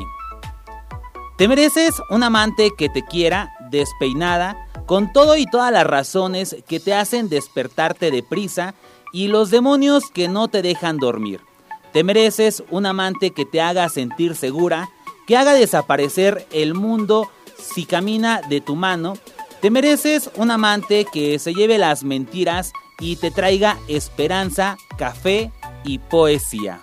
Te 1.37 1.47
mereces 1.47 1.93
un 2.09 2.23
amante 2.23 2.71
que 2.77 2.89
te 2.89 3.05
quiera, 3.05 3.53
despeinada, 3.71 4.67
con 4.85 5.13
todo 5.13 5.37
y 5.37 5.45
todas 5.45 5.71
las 5.71 5.87
razones 5.87 6.57
que 6.67 6.81
te 6.81 6.93
hacen 6.93 7.29
despertarte 7.29 8.11
deprisa 8.11 8.73
y 9.13 9.29
los 9.29 9.49
demonios 9.49 10.09
que 10.13 10.27
no 10.27 10.49
te 10.49 10.61
dejan 10.61 10.97
dormir. 10.97 11.39
Te 11.93 12.03
mereces 12.03 12.65
un 12.69 12.85
amante 12.85 13.31
que 13.31 13.45
te 13.45 13.61
haga 13.61 13.87
sentir 13.87 14.35
segura, 14.35 14.89
que 15.25 15.37
haga 15.37 15.53
desaparecer 15.53 16.45
el 16.51 16.73
mundo 16.73 17.29
si 17.57 17.85
camina 17.85 18.41
de 18.41 18.59
tu 18.59 18.75
mano. 18.75 19.13
Te 19.63 19.71
mereces 19.71 20.29
un 20.35 20.51
amante 20.51 21.05
que 21.05 21.39
se 21.39 21.53
lleve 21.53 21.77
las 21.77 22.03
mentiras 22.03 22.73
y 22.99 23.15
te 23.15 23.31
traiga 23.31 23.77
esperanza, 23.87 24.75
café 24.97 25.53
y 25.85 25.99
poesía. 25.99 26.81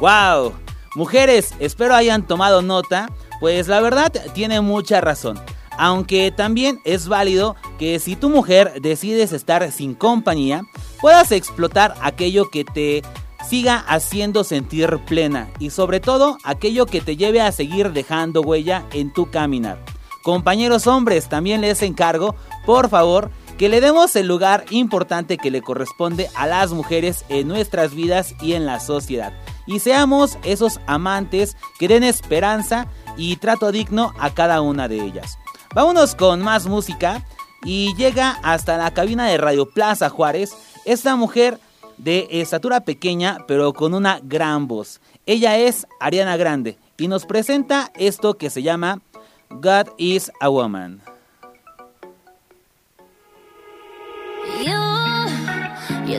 ¡Wow! 0.00 0.52
Mujeres, 0.96 1.54
espero 1.60 1.94
hayan 1.94 2.26
tomado 2.26 2.60
nota, 2.60 3.10
pues 3.40 3.68
la 3.68 3.80
verdad 3.80 4.12
tiene 4.34 4.60
mucha 4.60 5.00
razón. 5.00 5.40
Aunque 5.78 6.30
también 6.30 6.78
es 6.84 7.08
válido 7.08 7.56
que 7.78 7.98
si 7.98 8.16
tu 8.16 8.28
mujer 8.28 8.82
decides 8.82 9.32
estar 9.32 9.72
sin 9.72 9.94
compañía, 9.94 10.60
puedas 11.00 11.32
explotar 11.32 11.94
aquello 12.02 12.50
que 12.50 12.66
te 12.66 13.00
siga 13.48 13.78
haciendo 13.78 14.44
sentir 14.44 14.98
plena 15.06 15.48
y 15.58 15.70
sobre 15.70 16.00
todo 16.00 16.36
aquello 16.44 16.84
que 16.84 17.00
te 17.00 17.16
lleve 17.16 17.40
a 17.40 17.50
seguir 17.50 17.92
dejando 17.92 18.42
huella 18.42 18.84
en 18.92 19.10
tu 19.10 19.30
caminar. 19.30 19.93
Compañeros 20.24 20.86
hombres, 20.86 21.28
también 21.28 21.60
les 21.60 21.82
encargo, 21.82 22.34
por 22.64 22.88
favor, 22.88 23.30
que 23.58 23.68
le 23.68 23.82
demos 23.82 24.16
el 24.16 24.26
lugar 24.26 24.64
importante 24.70 25.36
que 25.36 25.50
le 25.50 25.60
corresponde 25.60 26.30
a 26.34 26.46
las 26.46 26.72
mujeres 26.72 27.26
en 27.28 27.46
nuestras 27.46 27.94
vidas 27.94 28.34
y 28.40 28.54
en 28.54 28.64
la 28.64 28.80
sociedad. 28.80 29.34
Y 29.66 29.80
seamos 29.80 30.38
esos 30.42 30.80
amantes 30.86 31.58
que 31.78 31.88
den 31.88 32.04
esperanza 32.04 32.86
y 33.18 33.36
trato 33.36 33.70
digno 33.70 34.14
a 34.18 34.32
cada 34.32 34.62
una 34.62 34.88
de 34.88 35.04
ellas. 35.04 35.36
Vámonos 35.74 36.14
con 36.14 36.40
más 36.40 36.66
música 36.66 37.22
y 37.62 37.94
llega 37.94 38.38
hasta 38.42 38.78
la 38.78 38.94
cabina 38.94 39.26
de 39.26 39.36
Radio 39.36 39.68
Plaza 39.68 40.08
Juárez 40.08 40.56
esta 40.86 41.16
mujer 41.16 41.60
de 41.98 42.28
estatura 42.30 42.80
pequeña 42.80 43.44
pero 43.46 43.74
con 43.74 43.92
una 43.92 44.20
gran 44.22 44.68
voz. 44.68 45.02
Ella 45.26 45.58
es 45.58 45.86
Ariana 46.00 46.38
Grande 46.38 46.78
y 46.96 47.08
nos 47.08 47.26
presenta 47.26 47.92
esto 47.94 48.38
que 48.38 48.48
se 48.48 48.62
llama 48.62 49.02
God 49.60 49.88
is 49.98 50.30
a 50.40 50.50
Woman. 50.50 51.00
You, 54.58 54.80
you 56.06 56.18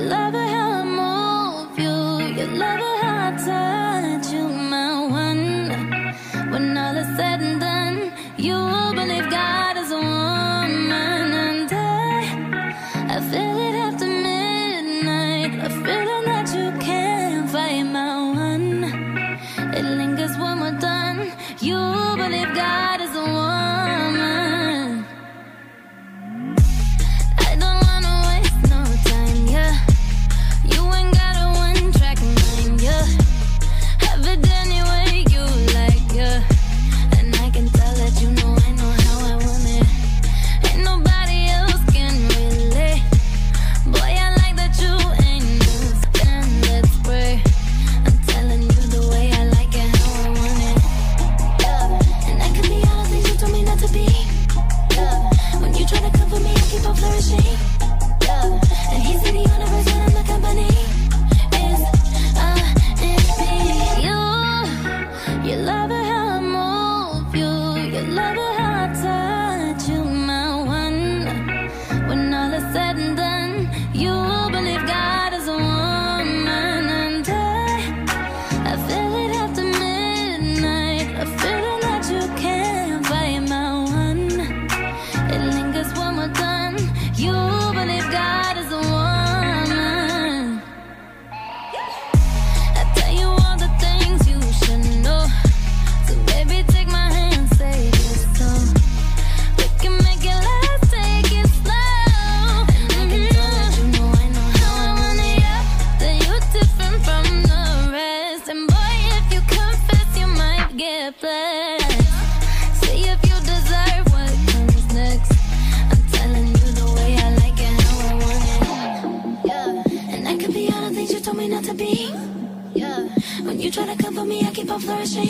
when 123.44 123.60
you 123.60 123.72
try 123.72 123.86
to 123.86 124.02
come 124.02 124.16
for 124.16 124.26
me, 124.26 124.42
I 124.42 124.52
keep 124.52 124.72
on 124.72 124.80
flourishing. 124.80 125.30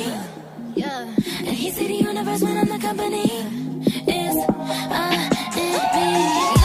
Yeah, 0.76 1.14
and 1.40 1.48
he 1.48 1.72
see 1.72 1.88
the 1.88 1.96
universe 1.96 2.42
when 2.42 2.58
I'm 2.58 2.68
the 2.68 2.80
company. 2.80 3.26
It's 4.08 4.38
I 4.92 6.60
me. 6.60 6.65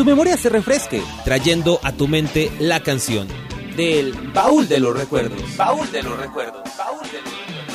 Tu 0.00 0.06
memoria 0.06 0.34
se 0.38 0.48
refresque, 0.48 1.02
trayendo 1.26 1.78
a 1.82 1.92
tu 1.92 2.08
mente 2.08 2.50
la 2.58 2.80
canción. 2.80 3.28
Del 3.76 4.14
baúl 4.32 4.66
de 4.66 4.80
los 4.80 4.96
recuerdos. 4.96 5.42
Baúl 5.58 5.92
de 5.92 6.02
los 6.02 6.18
recuerdos. 6.18 6.62
Baúl 6.78 7.02
de 7.02 7.20
los 7.20 7.30
recuerdos. 7.30 7.70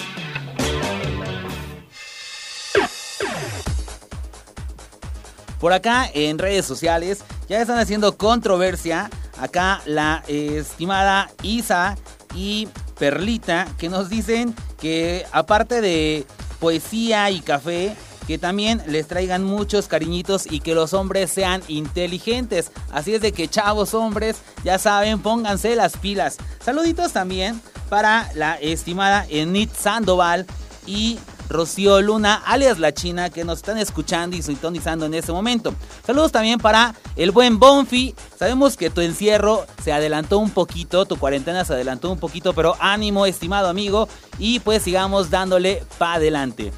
Por 5.60 5.72
acá 5.72 6.10
en 6.12 6.40
redes 6.40 6.66
sociales 6.66 7.24
ya 7.48 7.62
están 7.62 7.78
haciendo 7.78 8.18
controversia. 8.18 9.12
Acá 9.38 9.84
la 9.86 10.24
estimada 10.28 11.30
Isa 11.44 11.96
y 12.34 12.68
Perlita 12.98 13.68
que 13.78 13.88
nos 13.88 14.10
dicen 14.10 14.56
que 14.82 15.28
aparte 15.32 15.80
de 15.80 16.26
poesía 16.60 17.30
y 17.30 17.42
café, 17.42 17.96
que 18.28 18.38
también 18.38 18.82
les 18.88 19.08
traigan 19.08 19.44
muchos 19.44 19.88
cariñitos 19.88 20.46
y 20.50 20.60
que 20.60 20.76
los 20.76 20.94
hombres 20.94 21.32
sean 21.32 21.62
inteligentes. 21.68 22.72
Así 22.92 23.16
es 23.16 23.22
de 23.22 23.32
que 23.32 23.48
chavos 23.48 23.94
hombres, 23.94 24.38
ya 24.64 24.78
saben, 24.80 25.20
pónganse 25.20 25.76
las 25.76 25.98
pilas. 25.98 26.38
Saluditos 26.64 27.14
también 27.14 27.62
para 27.90 28.30
la 28.34 28.56
estimada 28.56 29.26
Enid 29.30 29.70
Sandoval 29.78 30.46
y 30.88 31.20
Rocío 31.50 32.02
Luna, 32.02 32.42
alias 32.46 32.80
La 32.80 32.94
China, 32.94 33.30
que 33.30 33.44
nos 33.44 33.60
están 33.60 33.78
escuchando 33.78 34.36
y 34.36 34.42
sintonizando 34.42 35.06
en 35.06 35.14
este 35.14 35.32
momento. 35.32 35.76
Saludos 36.06 36.32
también 36.32 36.60
para 36.60 36.96
el 37.16 37.32
buen 37.32 37.60
Bonfi. 37.60 38.16
Sabemos 38.38 38.78
que 38.78 38.90
tu 38.90 39.02
encierro 39.02 39.66
se 39.84 39.94
adelantó 39.94 40.40
un 40.40 40.50
poquito, 40.50 41.06
tu 41.06 41.18
cuarentena 41.18 41.64
se 41.64 41.74
adelantó 41.74 42.12
un 42.12 42.20
poquito, 42.20 42.54
pero 42.54 42.76
ánimo, 42.80 43.26
estimado 43.26 43.70
amigo, 43.70 44.08
y 44.40 44.60
pues 44.60 44.84
sigamos 44.84 45.30
dándole 45.30 45.84
pa' 45.98 46.16
adelante. 46.16 46.72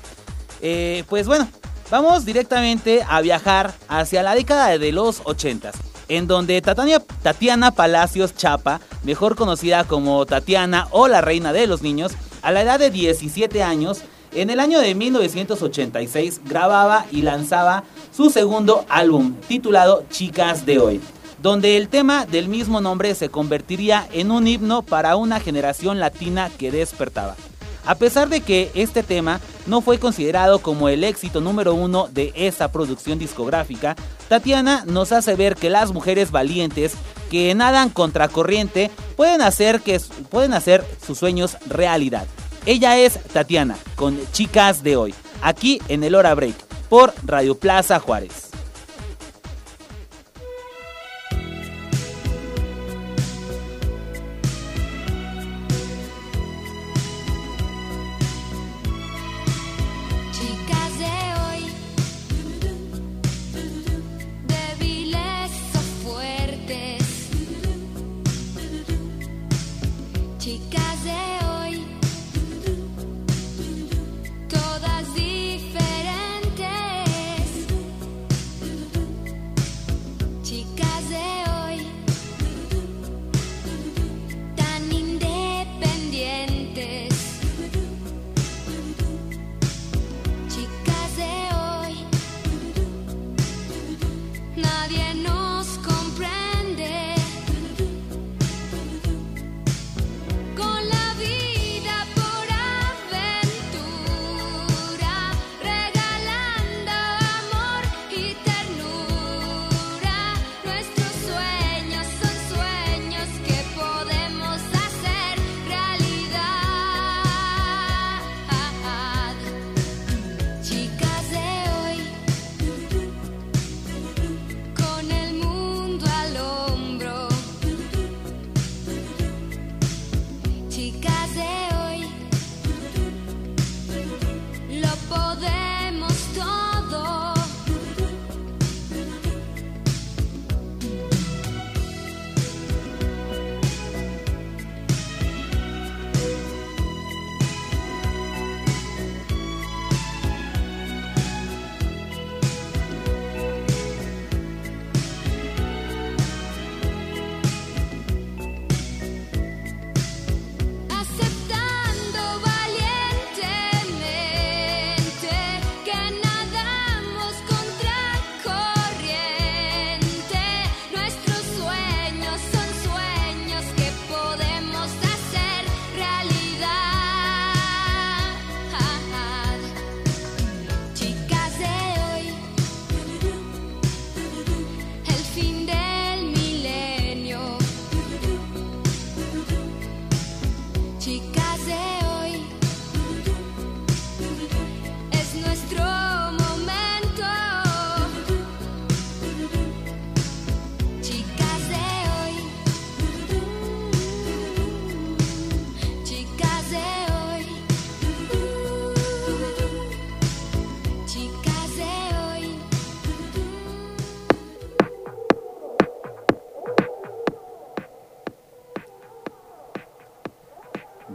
Eh, 0.62 1.04
pues 1.10 1.28
bueno, 1.28 1.48
vamos 1.90 2.26
directamente 2.26 3.04
a 3.08 3.22
viajar 3.22 3.74
hacia 3.88 4.24
la 4.24 4.36
década 4.36 4.78
de 4.78 4.92
los 4.92 5.22
80 5.24 5.72
en 6.10 6.28
donde 6.28 6.62
Tatiana, 6.62 7.04
Tatiana 7.22 7.72
Palacios 7.72 8.36
Chapa, 8.36 8.80
mejor 9.04 9.36
conocida 9.36 9.84
como 9.84 10.26
Tatiana 10.26 10.88
o 10.92 11.08
la 11.08 11.22
reina 11.22 11.54
de 11.54 11.68
los 11.68 11.82
niños, 11.82 12.14
a 12.42 12.52
la 12.52 12.62
edad 12.62 12.80
de 12.80 12.90
17 12.90 13.64
años, 13.64 14.02
en 14.34 14.50
el 14.50 14.60
año 14.60 14.80
de 14.80 14.94
1986 14.94 16.42
grababa 16.46 17.06
y 17.12 17.22
lanzaba 17.22 17.84
su 18.16 18.30
segundo 18.30 18.86
álbum 18.90 19.36
titulado 19.48 20.04
Chicas 20.10 20.66
de 20.66 20.80
Hoy, 20.80 21.02
donde 21.42 21.78
el 21.78 21.90
tema 21.90 22.26
del 22.26 22.48
mismo 22.48 22.82
nombre 22.82 23.16
se 23.16 23.30
convertiría 23.30 24.08
en 24.12 24.32
un 24.32 24.48
himno 24.48 24.82
para 24.84 25.16
una 25.16 25.40
generación 25.40 26.00
latina 26.00 26.52
que 26.58 26.72
despertaba. 26.72 27.36
A 27.88 27.96
pesar 27.96 28.28
de 28.28 28.42
que 28.42 28.70
este 28.76 29.02
tema 29.02 29.40
no 29.66 29.80
fue 29.80 29.98
considerado 29.98 30.60
como 30.60 30.90
el 30.90 31.06
éxito 31.06 31.40
número 31.40 31.74
uno 31.74 32.10
de 32.12 32.34
esa 32.36 32.70
producción 32.70 33.18
discográfica, 33.18 33.96
Tatiana 34.28 34.84
nos 34.86 35.14
hace 35.14 35.36
ver 35.36 35.56
que 35.56 35.70
las 35.70 35.94
mujeres 35.94 36.30
valientes 36.30 36.96
que 37.32 37.56
nadan 37.56 37.90
contracorriente 37.90 38.92
pueden 39.16 39.42
hacer, 39.42 39.80
que, 39.80 40.02
pueden 40.30 40.54
hacer 40.54 40.84
sus 41.06 41.18
sueños 41.18 41.56
realidad. 41.66 42.28
Ella 42.66 42.98
es 42.98 43.24
Tatiana, 43.32 43.78
con 43.96 44.20
Chicas 44.34 44.84
de 44.84 44.98
Hoy, 44.98 45.16
aquí 45.42 45.82
en 45.88 46.04
el 46.04 46.16
Hora 46.16 46.36
Break, 46.36 46.58
por 46.90 47.14
Radio 47.24 47.56
Plaza 47.56 48.02
Juárez. 48.02 48.47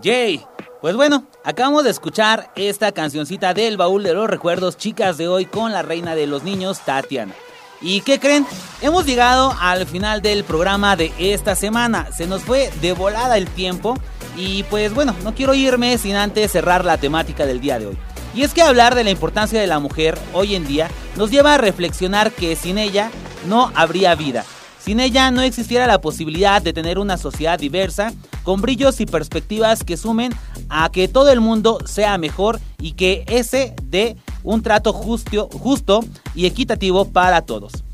Yay. 0.02 0.44
Pues 0.80 0.96
bueno, 0.96 1.28
acabamos 1.44 1.84
de 1.84 1.90
escuchar 1.90 2.50
esta 2.56 2.90
cancioncita 2.90 3.54
del 3.54 3.76
baúl 3.76 4.02
de 4.02 4.14
los 4.14 4.28
recuerdos, 4.28 4.76
chicas 4.76 5.16
de 5.16 5.28
hoy, 5.28 5.46
con 5.46 5.72
la 5.72 5.82
reina 5.82 6.16
de 6.16 6.26
los 6.26 6.42
niños, 6.42 6.80
Tatiana. 6.80 7.34
¿Y 7.80 8.00
qué 8.00 8.18
creen? 8.18 8.44
Hemos 8.80 9.06
llegado 9.06 9.54
al 9.60 9.86
final 9.86 10.20
del 10.20 10.42
programa 10.42 10.96
de 10.96 11.12
esta 11.18 11.54
semana. 11.54 12.08
Se 12.12 12.26
nos 12.26 12.42
fue 12.42 12.70
de 12.80 12.92
volada 12.92 13.38
el 13.38 13.46
tiempo. 13.46 13.96
Y 14.36 14.64
pues 14.64 14.92
bueno, 14.92 15.14
no 15.22 15.34
quiero 15.34 15.54
irme 15.54 15.96
sin 15.98 16.16
antes 16.16 16.50
cerrar 16.50 16.84
la 16.84 16.98
temática 16.98 17.46
del 17.46 17.60
día 17.60 17.78
de 17.78 17.86
hoy. 17.86 17.98
Y 18.34 18.42
es 18.42 18.54
que 18.54 18.62
hablar 18.62 18.94
de 18.94 19.04
la 19.04 19.10
importancia 19.10 19.60
de 19.60 19.66
la 19.66 19.78
mujer 19.78 20.18
hoy 20.32 20.54
en 20.54 20.66
día 20.66 20.90
nos 21.16 21.30
lleva 21.30 21.54
a 21.54 21.58
reflexionar 21.58 22.32
que 22.32 22.56
sin 22.56 22.78
ella 22.78 23.10
no 23.46 23.70
habría 23.74 24.14
vida. 24.14 24.44
Sin 24.84 24.98
ella 24.98 25.30
no 25.30 25.42
existiera 25.42 25.86
la 25.86 26.00
posibilidad 26.00 26.60
de 26.60 26.72
tener 26.72 26.98
una 26.98 27.16
sociedad 27.16 27.56
diversa, 27.56 28.12
con 28.42 28.60
brillos 28.60 29.00
y 29.00 29.06
perspectivas 29.06 29.84
que 29.84 29.96
sumen 29.96 30.32
a 30.68 30.90
que 30.90 31.06
todo 31.06 31.30
el 31.30 31.40
mundo 31.40 31.78
sea 31.84 32.18
mejor 32.18 32.58
y 32.80 32.92
que 32.92 33.24
ese 33.28 33.76
dé 33.84 34.16
un 34.42 34.60
trato 34.62 34.92
justo, 34.92 35.48
justo 35.52 36.00
y 36.34 36.46
equitativo 36.46 37.04
para 37.04 37.42
todos. 37.42 37.84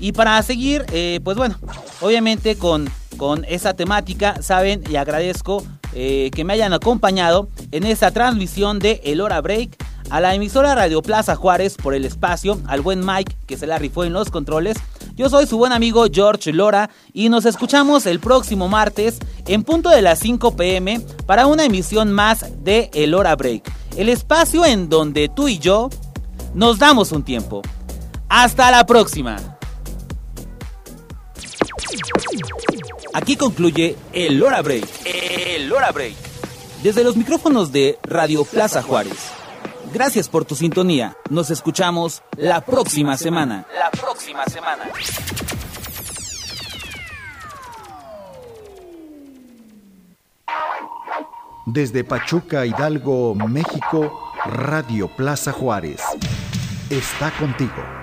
Y 0.00 0.12
para 0.12 0.40
seguir, 0.42 0.86
eh, 0.90 1.20
pues 1.22 1.36
bueno, 1.36 1.56
obviamente 2.00 2.56
con, 2.56 2.88
con 3.18 3.44
esa 3.44 3.74
temática, 3.74 4.40
saben 4.40 4.82
y 4.88 4.96
agradezco 4.96 5.62
eh, 5.92 6.30
que 6.34 6.44
me 6.44 6.54
hayan 6.54 6.72
acompañado 6.72 7.50
en 7.72 7.84
esta 7.84 8.10
transmisión 8.10 8.78
de 8.78 9.02
El 9.04 9.20
Hora 9.20 9.42
Break 9.42 9.76
a 10.08 10.20
la 10.22 10.34
emisora 10.34 10.74
Radio 10.74 11.02
Plaza 11.02 11.36
Juárez 11.36 11.76
por 11.76 11.94
el 11.94 12.06
espacio, 12.06 12.58
al 12.66 12.80
buen 12.80 13.04
Mike 13.04 13.36
que 13.46 13.58
se 13.58 13.66
la 13.66 13.78
rifó 13.78 14.04
en 14.04 14.14
los 14.14 14.30
controles 14.30 14.78
yo 15.18 15.28
soy 15.28 15.48
su 15.48 15.58
buen 15.58 15.72
amigo 15.72 16.06
George 16.10 16.52
Lora 16.52 16.90
y 17.12 17.28
nos 17.28 17.44
escuchamos 17.44 18.06
el 18.06 18.20
próximo 18.20 18.68
martes 18.68 19.18
en 19.48 19.64
punto 19.64 19.90
de 19.90 20.00
las 20.00 20.20
5 20.20 20.54
pm 20.54 21.00
para 21.26 21.48
una 21.48 21.64
emisión 21.64 22.12
más 22.12 22.46
de 22.62 22.88
El 22.94 23.14
Hora 23.14 23.34
Break, 23.34 23.68
el 23.96 24.10
espacio 24.10 24.64
en 24.64 24.88
donde 24.88 25.28
tú 25.28 25.48
y 25.48 25.58
yo 25.58 25.90
nos 26.54 26.78
damos 26.78 27.10
un 27.10 27.24
tiempo. 27.24 27.62
Hasta 28.28 28.70
la 28.70 28.86
próxima. 28.86 29.58
Aquí 33.12 33.36
concluye 33.36 33.96
El 34.12 34.40
Hora 34.40 34.62
Break. 34.62 34.86
El 35.04 35.72
Hora 35.72 35.90
Break. 35.90 36.14
Desde 36.84 37.02
los 37.02 37.16
micrófonos 37.16 37.72
de 37.72 37.98
Radio 38.04 38.44
Plaza 38.44 38.82
Juárez. 38.82 39.37
Gracias 39.92 40.28
por 40.28 40.44
tu 40.44 40.54
sintonía. 40.54 41.16
Nos 41.30 41.50
escuchamos 41.50 42.22
la 42.36 42.60
próxima 42.60 43.16
semana. 43.16 43.66
La 43.78 43.90
próxima 43.90 44.44
semana. 44.46 44.84
Desde 51.66 52.02
Pachuca, 52.04 52.64
Hidalgo, 52.64 53.34
México, 53.34 54.32
Radio 54.46 55.08
Plaza 55.08 55.52
Juárez. 55.52 56.00
Está 56.90 57.30
contigo. 57.32 57.97